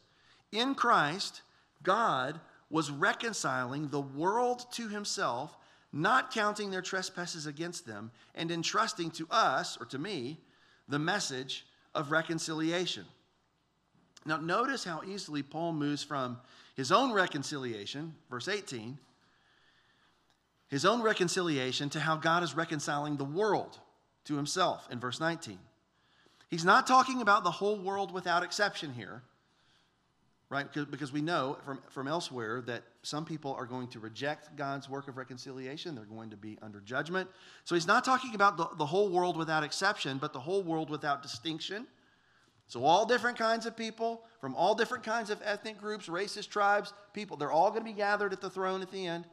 [0.53, 1.43] in Christ,
[1.83, 5.57] God was reconciling the world to himself,
[5.93, 10.41] not counting their trespasses against them, and entrusting to us, or to me,
[10.89, 13.05] the message of reconciliation.
[14.27, 16.39] Now, notice how easily Paul moves from
[16.77, 18.99] his own reconciliation, verse 18,
[20.75, 23.79] his own reconciliation to how God is reconciling the world
[24.25, 25.57] to himself in verse 19.
[26.51, 29.23] He's not talking about the whole world without exception here,
[30.51, 30.67] right?
[30.91, 35.07] Because we know from, from elsewhere that some people are going to reject God's work
[35.07, 35.95] of reconciliation.
[35.95, 37.31] They're going to be under judgment.
[37.63, 40.91] So he's not talking about the, the whole world without exception, but the whole world
[40.91, 41.87] without distinction
[42.67, 46.93] so, all different kinds of people from all different kinds of ethnic groups, races, tribes,
[47.13, 49.27] people, they're all going to be gathered at the throne at the end.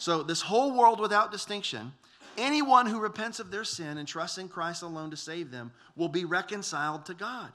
[0.00, 1.92] So, this whole world without distinction,
[2.38, 6.08] anyone who repents of their sin and trusts in Christ alone to save them will
[6.08, 7.50] be reconciled to God.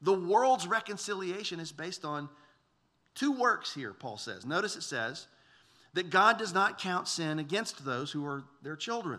[0.00, 2.28] The world's reconciliation is based on
[3.16, 4.46] two works here, Paul says.
[4.46, 5.26] Notice it says
[5.94, 9.18] that God does not count sin against those who are their children.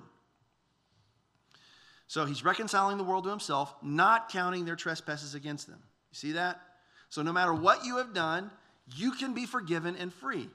[2.08, 5.80] So he's reconciling the world to himself, not counting their trespasses against them.
[6.12, 6.62] You see that?
[7.10, 8.50] So no matter what you have done,
[8.96, 10.50] you can be forgiven and free.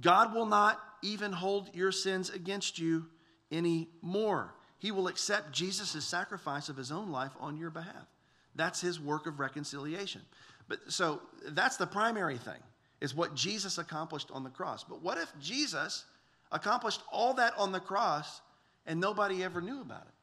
[0.00, 3.06] God will not even hold your sins against you
[3.50, 4.54] anymore.
[4.78, 8.06] He will accept Jesus' sacrifice of his own life on your behalf.
[8.54, 10.22] That's his work of reconciliation.
[10.68, 12.60] But so that's the primary thing,
[13.00, 14.84] is what Jesus accomplished on the cross.
[14.84, 16.04] But what if Jesus
[16.52, 18.40] accomplished all that on the cross
[18.86, 20.14] and nobody ever knew about it.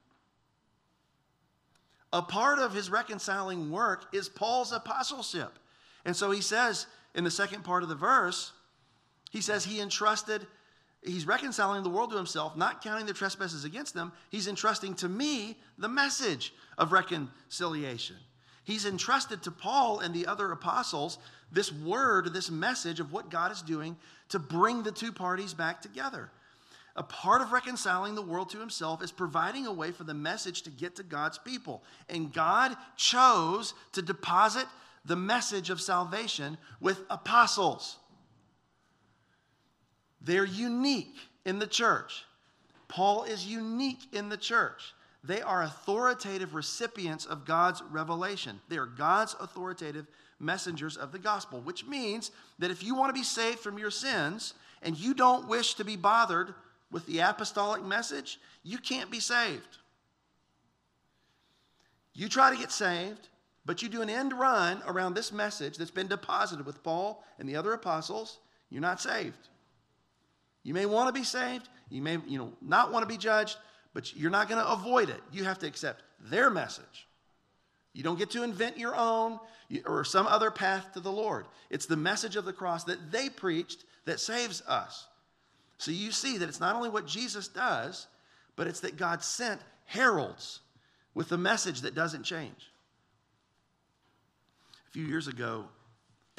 [2.13, 5.59] A part of his reconciling work is Paul's apostleship.
[6.05, 8.53] And so he says in the second part of the verse,
[9.36, 10.47] he says he entrusted,
[11.03, 14.13] he's reconciling the world to himself, not counting the trespasses against them.
[14.29, 18.15] He's entrusting to me the message of reconciliation.
[18.63, 21.17] He's entrusted to Paul and the other apostles
[21.51, 23.97] this word, this message of what God is doing
[24.29, 26.29] to bring the two parties back together.
[26.95, 30.61] A part of reconciling the world to himself is providing a way for the message
[30.61, 31.83] to get to God's people.
[32.07, 34.65] And God chose to deposit
[35.03, 37.97] the message of salvation with apostles.
[40.26, 41.15] They're unique
[41.45, 42.26] in the church.
[42.88, 44.93] Paul is unique in the church.
[45.23, 48.59] They are authoritative recipients of God's revelation.
[48.67, 50.07] They are God's authoritative
[50.39, 53.91] messengers of the gospel, which means that if you want to be saved from your
[53.91, 56.53] sins and you don't wish to be bothered
[56.91, 59.78] with the apostolic message, you can't be saved.
[62.13, 63.30] You try to get saved,
[63.65, 67.47] but you do an end run around this message that's been deposited with Paul and
[67.47, 69.49] the other apostles, you're not saved.
[70.66, 73.55] You may want to be saved, you may you know not want to be judged,
[73.93, 75.22] but you're not going to avoid it.
[75.32, 77.07] You have to accept their message.
[77.93, 79.39] You don't get to invent your own
[79.86, 81.45] or some other path to the Lord.
[81.70, 85.07] It's the message of the cross that they preached that saves us.
[85.78, 88.07] So you see that it's not only what Jesus does,
[88.55, 90.61] but it's that God sent heralds
[91.13, 92.72] with a message that doesn't change.
[94.88, 95.66] A few years ago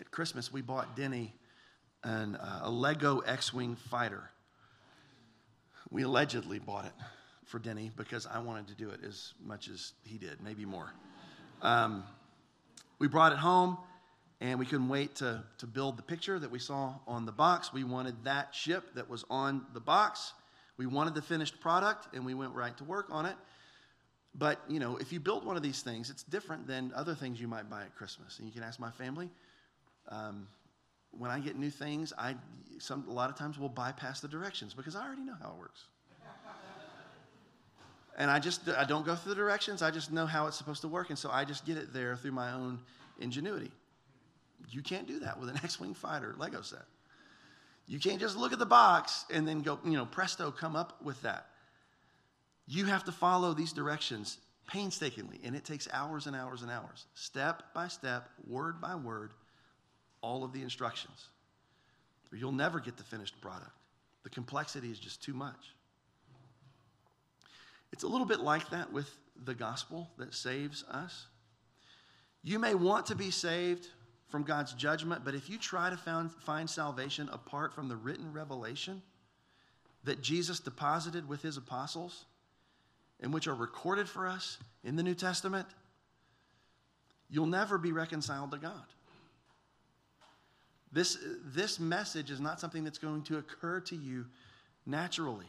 [0.01, 1.33] at Christmas, we bought Denny
[2.07, 4.31] an, uh, a Lego X Wing fighter.
[5.91, 6.93] We allegedly bought it
[7.47, 10.93] for Denny because I wanted to do it as much as he did, maybe more.
[11.63, 12.05] Um,
[12.99, 13.77] we brought it home
[14.41, 17.73] and we couldn't wait to, to build the picture that we saw on the box.
[17.73, 20.33] We wanted that ship that was on the box.
[20.77, 23.37] We wanted the finished product and we went right to work on it.
[24.35, 27.41] But, you know, if you build one of these things, it's different than other things
[27.41, 28.39] you might buy at Christmas.
[28.39, 29.31] And you can ask my family.
[30.09, 30.47] Um,
[31.19, 32.37] when I get new things, I
[32.79, 35.59] some, a lot of times will bypass the directions because I already know how it
[35.59, 35.85] works.
[38.19, 39.83] and I just I don't go through the directions.
[39.83, 42.17] I just know how it's supposed to work, and so I just get it there
[42.17, 42.79] through my own
[43.19, 43.71] ingenuity.
[44.71, 46.85] You can't do that with an X-wing fighter Lego set.
[47.87, 51.01] You can't just look at the box and then go, you know, presto, come up
[51.03, 51.47] with that.
[52.67, 57.07] You have to follow these directions painstakingly, and it takes hours and hours and hours,
[57.15, 59.31] step by step, word by word,
[60.27, 61.29] all of the instructions.
[62.33, 63.71] Or you'll never get the finished product.
[64.25, 65.73] The complexity is just too much.
[67.93, 69.09] It's a little bit like that with
[69.45, 71.27] the gospel that saves us.
[72.43, 73.89] You may want to be saved
[74.29, 78.33] from God's judgment, but if you try to found, find salvation apart from the written
[78.33, 79.03] revelation
[80.03, 82.25] that Jesus deposited with his apostles,
[83.21, 85.67] and which are recorded for us in the New Testament,
[87.31, 88.85] you'll never be reconciled to God.
[90.93, 94.27] This, this message is not something that's going to occur to you
[94.87, 95.47] naturally.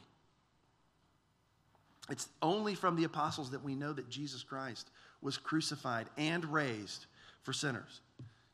[2.09, 4.89] It's only from the apostles that we know that Jesus Christ
[5.21, 7.05] was crucified and raised
[7.43, 8.01] for sinners.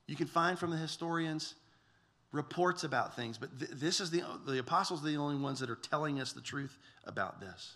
[0.08, 1.56] You can find from the historians
[2.32, 5.70] reports about things, but th- this is the, the apostles are the only ones that
[5.70, 7.74] are telling us the truth about this.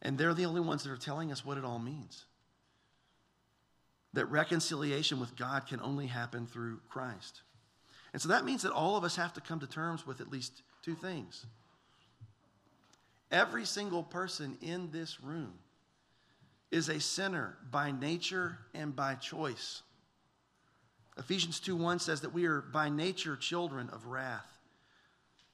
[0.00, 2.24] And they're the only ones that are telling us what it all means.
[4.14, 7.42] That reconciliation with God can only happen through Christ.
[8.12, 10.30] And so that means that all of us have to come to terms with at
[10.30, 11.46] least two things.
[13.30, 15.54] Every single person in this room
[16.70, 19.82] is a sinner by nature and by choice.
[21.16, 24.58] Ephesians 2:1 says that we are by nature children of wrath,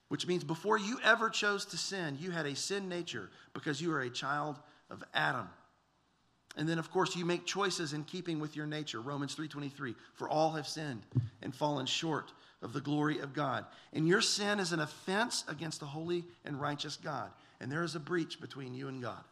[0.09, 3.91] which means before you ever chose to sin, you had a sin nature because you
[3.93, 5.49] are a child of Adam.
[6.55, 9.01] And then of course you make choices in keeping with your nature.
[9.01, 11.05] Romans 3:23, for all have sinned
[11.41, 13.65] and fallen short of the glory of God.
[13.93, 17.29] And your sin is an offense against the holy and righteous God.
[17.59, 19.23] And there is a breach between you and God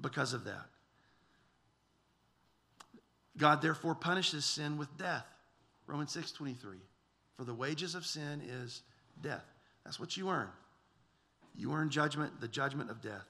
[0.00, 0.66] because of that.
[3.36, 5.26] God therefore punishes sin with death.
[5.86, 6.80] Romans 6:23.
[7.36, 8.82] For the wages of sin is
[9.20, 9.44] death.
[9.84, 10.50] That's what you earn.
[11.54, 13.26] You earn judgment, the judgment of death.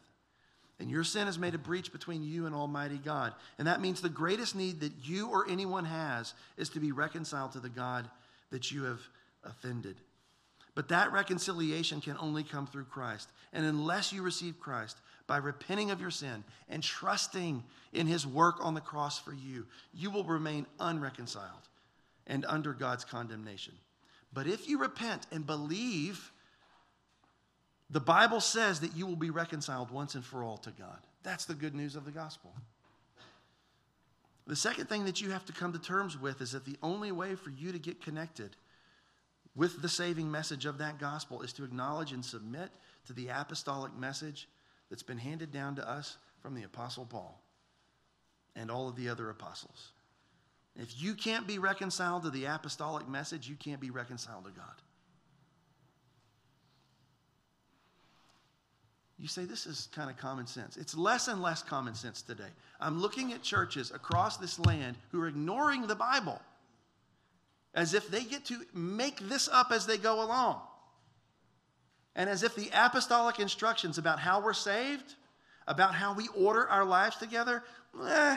[0.79, 3.35] And your sin has made a breach between you and Almighty God.
[3.59, 7.53] And that means the greatest need that you or anyone has is to be reconciled
[7.53, 8.11] to the God
[8.53, 9.01] that you have
[9.43, 9.97] offended.
[10.75, 13.29] But that reconciliation can only come through Christ.
[13.53, 14.97] And unless you receive Christ
[15.27, 19.67] by repenting of your sin and trusting in his work on the cross for you,
[19.93, 21.69] you will remain unreconciled
[22.27, 23.75] and under God's condemnation.
[24.33, 26.31] But if you repent and believe,
[27.91, 30.99] the Bible says that you will be reconciled once and for all to God.
[31.23, 32.55] That's the good news of the gospel.
[34.47, 37.13] The second thing that you have to come to terms with is that the only
[37.13, 38.57] way for you to get connected
[39.55, 42.71] with the saving message of that gospel is to acknowledge and submit
[43.07, 44.49] to the apostolic message
[44.91, 47.41] that's been handed down to us from the Apostle Paul
[48.57, 49.93] and all of the other apostles.
[50.77, 54.75] If you can't be reconciled to the apostolic message, you can't be reconciled to God.
[59.23, 60.77] You say this is kind of common sense.
[60.77, 62.51] It's less and less common sense today.
[62.81, 66.43] I'm looking at churches across this land who are ignoring the Bible
[67.73, 70.61] as if they get to make this up as they go along.
[72.17, 75.15] And as if the apostolic instructions about how we're saved,
[75.69, 77.63] about how we order our lives together,
[78.05, 78.37] eh.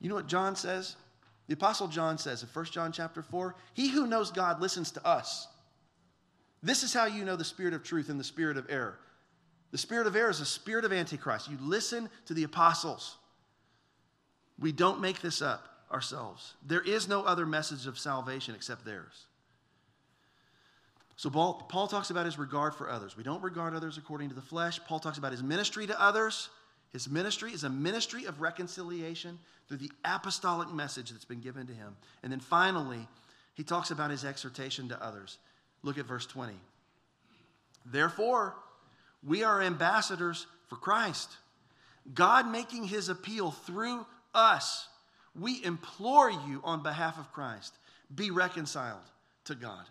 [0.00, 0.94] You know what John says?
[1.48, 5.04] The apostle John says in 1 John chapter 4, he who knows God listens to
[5.04, 5.48] us.
[6.64, 8.98] This is how you know the spirit of truth and the spirit of error.
[9.70, 11.50] The spirit of error is a spirit of antichrist.
[11.50, 13.16] You listen to the apostles.
[14.58, 16.54] We don't make this up ourselves.
[16.66, 19.26] There is no other message of salvation except theirs.
[21.16, 23.16] So Paul, Paul, talks about his regard for others.
[23.16, 24.80] We don't regard others according to the flesh.
[24.86, 26.48] Paul talks about his ministry to others.
[26.92, 29.38] His ministry is a ministry of reconciliation
[29.68, 31.96] through the apostolic message that's been given to him.
[32.22, 33.06] And then finally,
[33.54, 35.38] he talks about his exhortation to others.
[35.84, 36.54] Look at verse 20.
[37.86, 38.56] Therefore,
[39.22, 41.30] we are ambassadors for Christ,
[42.12, 44.04] God making his appeal through
[44.34, 44.88] us.
[45.38, 47.76] We implore you on behalf of Christ,
[48.12, 48.98] be reconciled
[49.44, 49.84] to God.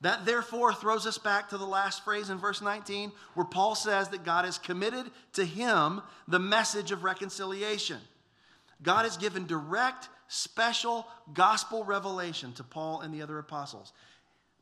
[0.00, 4.10] That therefore throws us back to the last phrase in verse 19, where Paul says
[4.10, 7.98] that God has committed to him the message of reconciliation.
[8.82, 13.92] God has given direct, special gospel revelation to Paul and the other apostles.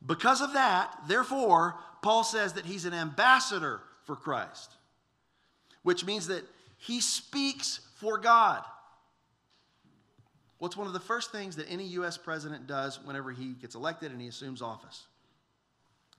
[0.05, 4.71] Because of that, therefore, Paul says that he's an ambassador for Christ,
[5.83, 6.43] which means that
[6.77, 8.63] he speaks for God.
[10.57, 12.17] What's one of the first things that any U.S.
[12.17, 15.03] president does whenever he gets elected and he assumes office?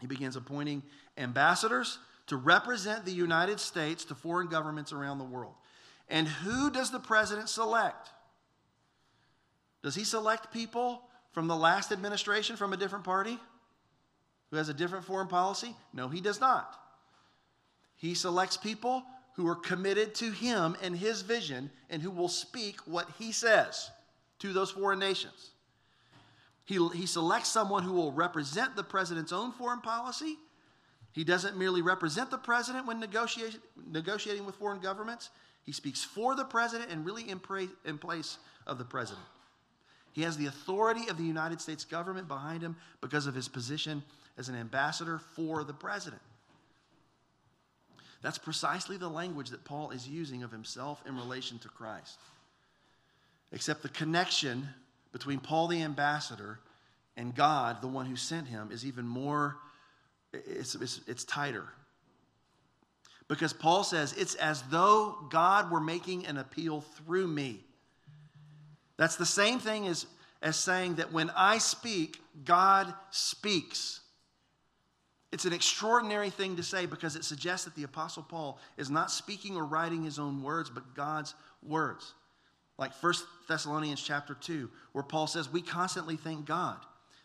[0.01, 0.82] He begins appointing
[1.16, 5.55] ambassadors to represent the United States to foreign governments around the world.
[6.09, 8.11] And who does the president select?
[9.82, 13.39] Does he select people from the last administration from a different party
[14.51, 15.74] who has a different foreign policy?
[15.92, 16.78] No, he does not.
[17.97, 19.03] He selects people
[19.34, 23.90] who are committed to him and his vision and who will speak what he says
[24.38, 25.51] to those foreign nations.
[26.64, 30.36] He, he selects someone who will represent the president's own foreign policy.
[31.12, 35.30] He doesn't merely represent the president when negotiating, negotiating with foreign governments,
[35.64, 39.24] he speaks for the president and really in, pra- in place of the president.
[40.12, 44.03] He has the authority of the United States government behind him because of his position
[44.37, 46.22] as an ambassador for the president.
[48.22, 52.18] That's precisely the language that Paul is using of himself in relation to Christ.
[53.53, 54.68] Except the connection
[55.12, 56.59] between Paul the ambassador
[57.16, 59.59] and God, the one who sent him, is even more,
[60.32, 61.64] it's, it's, it's tighter.
[63.28, 67.61] Because Paul says it's as though God were making an appeal through me.
[68.97, 70.07] That's the same thing as,
[70.43, 74.01] as saying that when I speak, God speaks.
[75.35, 79.11] It's an extraordinary thing to say because it suggests that the Apostle Paul is not
[79.11, 82.14] speaking or writing his own words, but God's words.
[82.78, 83.14] Like 1
[83.49, 86.76] Thessalonians chapter 2, where Paul says, We constantly thank God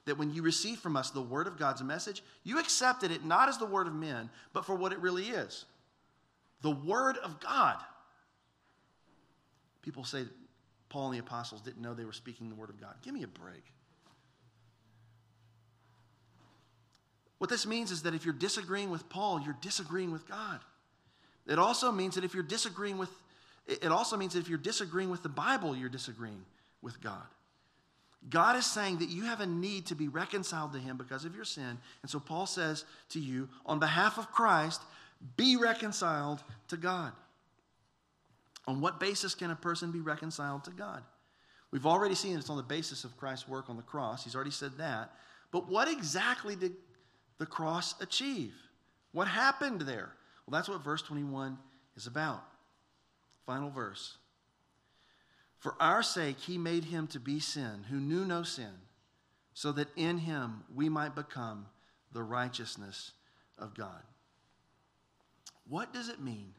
[0.06, 3.48] that when you receive from us the word of God's message, you accepted it not
[3.48, 5.66] as the word of men, but for what it really is
[6.64, 7.78] the word of God.
[9.84, 10.24] People say
[10.90, 12.96] Paul and the apostles didn't know they were speaking the word of God.
[13.04, 13.66] Give me a break.
[17.40, 20.60] What this means is that if you're disagreeing with Paul, you're disagreeing with God.
[21.48, 23.10] It also means that if you're disagreeing with
[23.70, 26.44] it also means that if you're disagreeing with the Bible, you're disagreeing
[26.82, 27.22] with God.
[28.30, 31.36] God is saying that you have a need to be reconciled to Him because of
[31.36, 31.78] your sin.
[32.02, 34.82] And so Paul says to you, on behalf of Christ,
[35.38, 37.12] be reconciled to God.
[38.68, 41.04] On what basis can a person be reconciled to God?
[41.72, 44.24] We've already seen it's on the basis of Christ's work on the cross.
[44.24, 45.12] He's already said that.
[45.52, 46.74] But what exactly did
[47.40, 48.54] the cross achieve?
[49.12, 50.12] What happened there?
[50.46, 51.58] Well, that's what verse 21
[51.96, 52.44] is about.
[53.46, 54.18] Final verse.
[55.58, 58.72] For our sake, he made him to be sin who knew no sin,
[59.54, 61.66] so that in him we might become
[62.14, 63.12] the righteousness
[63.58, 64.02] of God.
[65.68, 66.54] What does it mean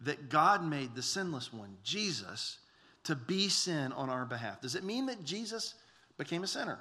[0.00, 2.58] that God made the sinless one, Jesus,
[3.04, 4.60] to be sin on our behalf?
[4.60, 5.74] Does it mean that Jesus
[6.18, 6.78] became a sinner?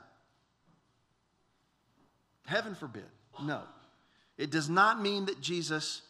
[2.45, 3.05] Heaven forbid.
[3.43, 3.61] No.
[4.37, 6.01] It does not mean that Jesus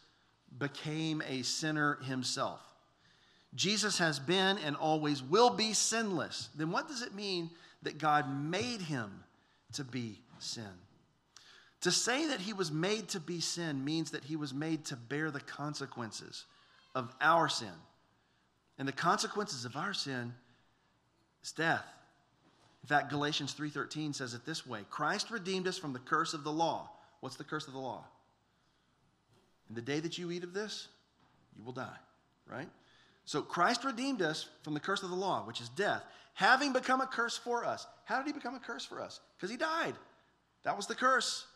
[0.58, 2.60] became a sinner himself.
[3.54, 7.50] Jesus has been and always will be sinless, then what does it mean
[7.82, 9.24] that God made him
[9.74, 10.64] to be sin?
[11.82, 14.96] To say that he was made to be sin means that he was made to
[14.96, 16.44] bear the consequences
[16.94, 17.74] of our sin.
[18.78, 20.32] And the consequences of our sin
[21.42, 21.84] is death.
[22.82, 26.44] In fact, Galatians 3:13 says it this way, Christ redeemed us from the curse of
[26.44, 26.90] the law.
[27.22, 28.04] What's the curse of the law?
[29.68, 30.88] In the day that you eat of this,
[31.56, 31.96] you will die,
[32.50, 32.68] right?
[33.26, 36.02] So Christ redeemed us from the curse of the law, which is death,
[36.34, 37.86] having become a curse for us.
[38.06, 39.20] How did he become a curse for us?
[39.36, 39.94] Because he died.
[40.64, 41.46] That was the curse.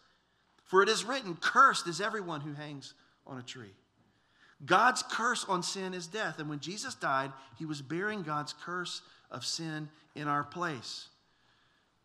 [0.67, 2.95] For it is written, Cursed is everyone who hangs
[3.27, 3.75] on a tree.
[4.65, 6.39] God's curse on sin is death.
[6.39, 9.03] And when Jesus died, he was bearing God's curse
[9.33, 11.09] of sin in our place.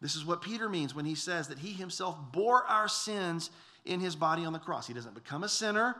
[0.02, 3.52] This is what Peter means when he says that he himself bore our sins
[3.86, 4.88] in his body on the cross.
[4.88, 5.96] He doesn't become a sinner,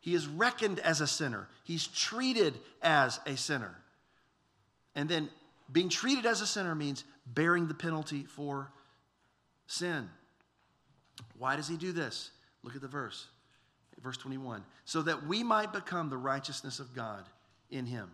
[0.00, 3.74] he is reckoned as a sinner, he's treated as a sinner.
[4.94, 5.28] And then
[5.72, 8.70] being treated as a sinner means bearing the penalty for
[9.66, 10.10] sin.
[11.38, 12.30] Why does he do this?
[12.62, 13.26] Look at the verse,
[14.02, 14.64] verse 21.
[14.84, 17.24] So that we might become the righteousness of God
[17.70, 18.10] in him.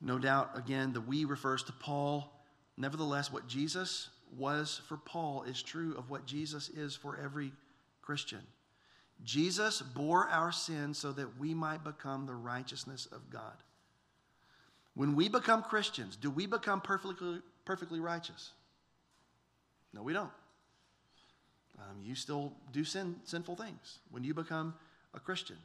[0.00, 2.32] No doubt, again, the we refers to Paul.
[2.80, 4.08] Nevertheless, what Jesus
[4.38, 7.52] was for Paul is true of what Jesus is for every
[8.00, 8.40] Christian.
[9.22, 13.52] Jesus bore our sins so that we might become the righteousness of God.
[14.94, 18.52] When we become Christians, do we become perfectly, perfectly righteous?
[19.92, 20.30] No, we don't.
[21.78, 24.72] Um, you still do sin, sinful things when you become
[25.12, 25.56] a Christian.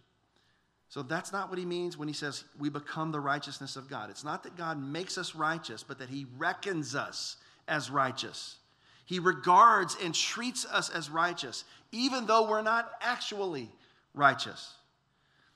[0.89, 4.09] So that's not what he means when he says we become the righteousness of God.
[4.09, 8.57] It's not that God makes us righteous, but that he reckons us as righteous.
[9.05, 13.69] He regards and treats us as righteous, even though we're not actually
[14.13, 14.73] righteous.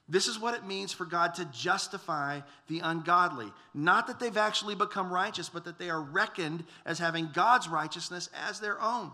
[0.07, 3.51] This is what it means for God to justify the ungodly.
[3.75, 8.27] Not that they've actually become righteous, but that they are reckoned as having God's righteousness
[8.47, 9.11] as their own.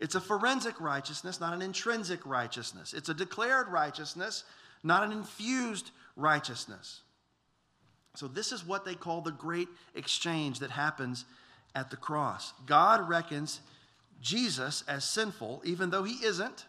[0.00, 2.92] It's a forensic righteousness, not an intrinsic righteousness.
[2.92, 4.42] It's a declared righteousness,
[4.82, 7.00] not an infused righteousness.
[8.14, 11.24] So, this is what they call the great exchange that happens
[11.74, 12.52] at the cross.
[12.66, 13.60] God reckons
[14.20, 16.66] Jesus as sinful, even though he isn't,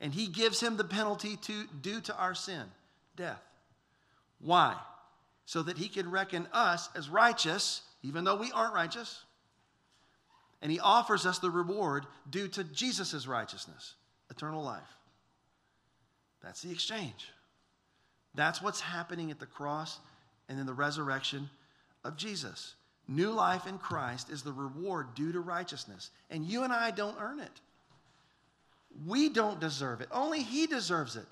[0.00, 2.64] and he gives him the penalty to, due to our sin
[3.14, 3.42] death.
[4.40, 4.76] Why?
[5.44, 9.22] So that he can reckon us as righteous, even though we aren't righteous
[10.62, 13.94] and he offers us the reward due to Jesus' righteousness
[14.30, 14.96] eternal life.
[16.42, 17.28] That's the exchange.
[18.34, 19.98] That's what's happening at the cross
[20.48, 21.48] and in the resurrection
[22.04, 22.74] of Jesus.
[23.08, 26.10] New life in Christ is the reward due to righteousness.
[26.30, 27.60] And you and I don't earn it.
[29.06, 30.08] We don't deserve it.
[30.10, 31.26] Only He deserves it.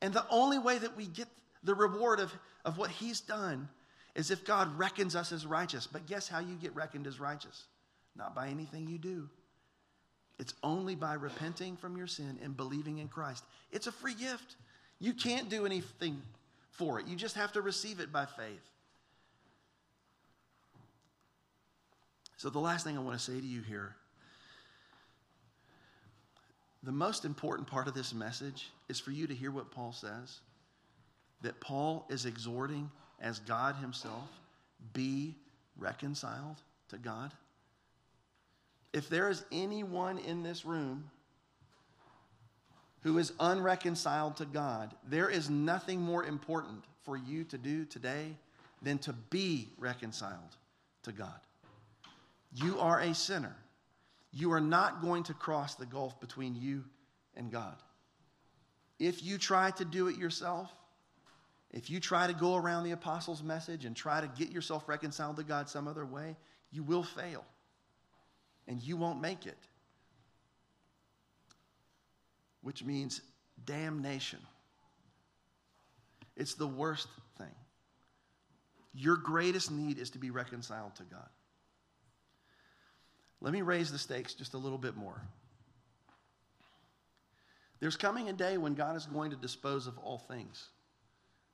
[0.00, 1.28] And the only way that we get
[1.62, 2.32] the reward of,
[2.64, 3.68] of what He's done
[4.14, 5.86] is if God reckons us as righteous.
[5.86, 7.64] But guess how you get reckoned as righteous?
[8.16, 9.28] not by anything you do.
[10.38, 13.44] It's only by repenting from your sin and believing in Christ.
[13.70, 14.56] It's a free gift.
[14.98, 16.20] You can't do anything
[16.70, 18.70] for it, you just have to receive it by faith.
[22.38, 23.94] So, the last thing I want to say to you here
[26.82, 30.40] the most important part of this message is for you to hear what Paul says
[31.42, 34.28] that Paul is exhorting as God Himself
[34.92, 35.34] be
[35.76, 36.56] reconciled
[36.88, 37.32] to God.
[38.92, 41.10] If there is anyone in this room
[43.02, 48.36] who is unreconciled to God, there is nothing more important for you to do today
[48.82, 50.56] than to be reconciled
[51.04, 51.40] to God.
[52.54, 53.56] You are a sinner.
[54.32, 56.84] You are not going to cross the gulf between you
[57.34, 57.76] and God.
[58.98, 60.70] If you try to do it yourself,
[61.70, 65.36] if you try to go around the apostles' message and try to get yourself reconciled
[65.36, 66.36] to God some other way,
[66.70, 67.44] you will fail
[68.72, 69.58] and you won't make it,
[72.62, 73.20] which means
[73.66, 74.38] damnation.
[76.38, 77.06] It's the worst
[77.36, 77.54] thing.
[78.94, 81.28] Your greatest need is to be reconciled to God.
[83.42, 85.20] Let me raise the stakes just a little bit more.
[87.78, 90.68] There's coming a day when God is going to dispose of all things.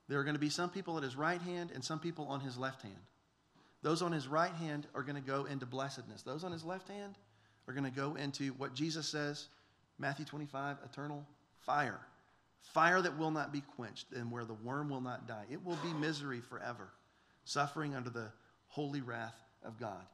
[0.06, 2.40] There are going to be some people at his right hand and some people on
[2.40, 2.94] his left hand.
[3.83, 6.22] Those on his right hand are going to go into blessedness.
[6.22, 7.14] Those on his left hand
[7.66, 9.47] are going to go into what Jesus says,
[9.99, 11.24] Matthew 25, eternal
[11.61, 12.01] fire.
[12.62, 15.45] Fire that will not be quenched and where the worm will not die.
[15.51, 16.89] It will be misery forever,
[17.45, 18.33] suffering under the
[18.66, 20.05] holy wrath of God.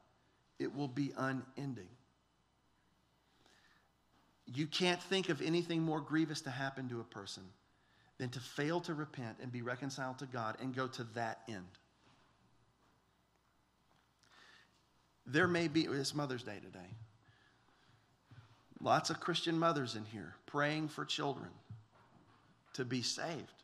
[0.59, 1.89] It will be unending.
[4.47, 7.45] You can't think of anything more grievous to happen to a person
[8.19, 11.65] than to fail to repent and be reconciled to God and go to that end.
[15.27, 16.91] There may be, it's Mother's Day today.
[18.81, 21.51] Lots of Christian mothers in here praying for children
[22.75, 23.62] to be saved,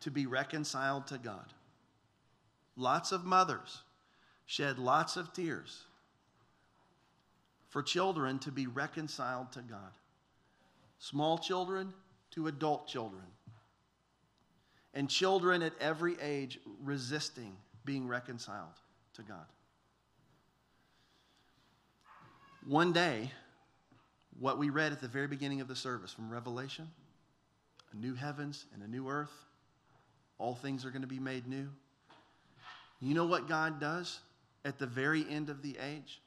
[0.00, 1.52] to be reconciled to God.
[2.76, 3.82] Lots of mothers
[4.46, 5.84] shed lots of tears
[7.68, 9.92] for children to be reconciled to God.
[10.98, 11.94] Small children
[12.32, 13.22] to adult children.
[14.94, 18.78] And children at every age resisting being reconciled
[19.14, 19.46] to God.
[22.66, 23.30] One day,
[24.38, 26.88] what we read at the very beginning of the service from Revelation
[27.92, 29.32] a new heavens and a new earth,
[30.38, 31.68] all things are going to be made new.
[33.00, 34.20] You know what God does
[34.64, 36.22] at the very end of the age?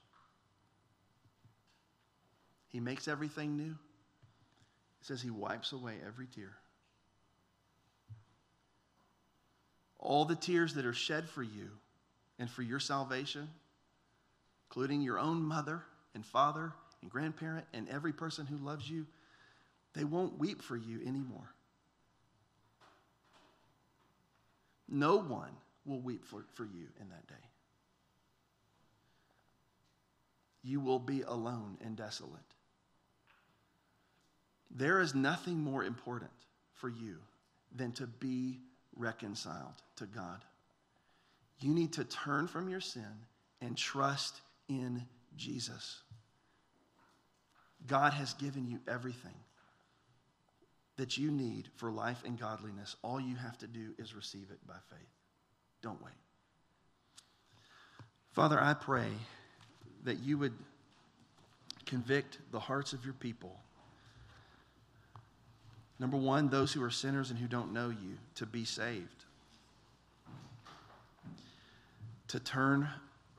[2.67, 3.71] He makes everything new.
[3.71, 6.55] It says He wipes away every tear.
[9.97, 11.69] All the tears that are shed for you
[12.37, 13.49] and for your salvation,
[14.69, 15.83] including your own mother
[16.15, 19.05] and father and grandparent and every person who loves you,
[19.93, 21.53] they won't weep for you anymore.
[24.89, 25.51] No one
[25.85, 27.33] will weep for, for you in that day.
[30.63, 32.41] You will be alone and desolate.
[34.71, 36.31] There is nothing more important
[36.73, 37.17] for you
[37.75, 38.59] than to be
[38.95, 40.43] reconciled to God.
[41.59, 43.03] You need to turn from your sin
[43.61, 45.03] and trust in
[45.37, 46.01] Jesus.
[47.87, 49.35] God has given you everything
[50.97, 52.95] that you need for life and godliness.
[53.03, 55.07] All you have to do is receive it by faith.
[55.81, 56.13] Don't wait.
[58.31, 59.09] Father, I pray
[60.03, 60.53] that you would
[61.85, 63.59] convict the hearts of your people.
[65.99, 69.25] Number one, those who are sinners and who don't know you, to be saved,
[72.27, 72.89] to turn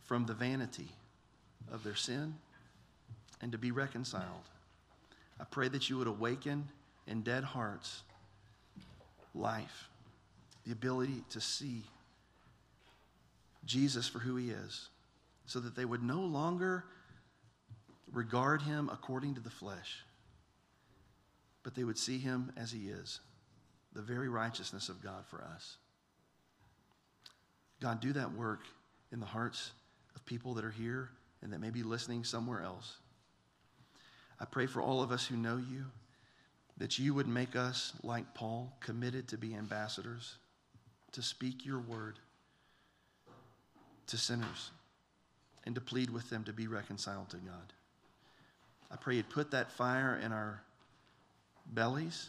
[0.04, 0.88] from the vanity
[1.72, 2.34] of their sin
[3.40, 4.48] and to be reconciled.
[5.38, 6.68] I pray that you would awaken
[7.06, 8.02] in dead hearts
[9.34, 9.88] life,
[10.64, 11.82] the ability to see
[13.64, 14.88] Jesus for who he is,
[15.44, 16.84] so that they would no longer
[18.12, 20.04] regard him according to the flesh,
[21.62, 23.20] but they would see him as he is,
[23.92, 25.76] the very righteousness of God for us.
[27.80, 28.60] God, do that work
[29.12, 29.72] in the hearts
[30.14, 31.10] of people that are here
[31.42, 32.96] and that may be listening somewhere else.
[34.40, 35.84] I pray for all of us who know you
[36.78, 40.36] that you would make us, like Paul, committed to be ambassadors,
[41.12, 42.18] to speak your word
[44.08, 44.70] to sinners,
[45.64, 47.72] and to plead with them to be reconciled to God.
[48.90, 50.62] I pray you'd put that fire in our
[51.66, 52.28] bellies,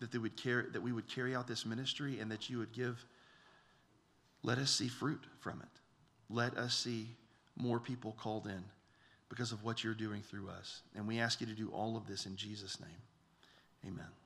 [0.00, 2.72] that, they would carry, that we would carry out this ministry, and that you would
[2.72, 3.04] give,
[4.42, 5.80] let us see fruit from it.
[6.30, 7.10] Let us see
[7.60, 8.64] more people called in
[9.28, 10.82] because of what you're doing through us.
[10.96, 13.92] And we ask you to do all of this in Jesus' name.
[13.92, 14.19] Amen.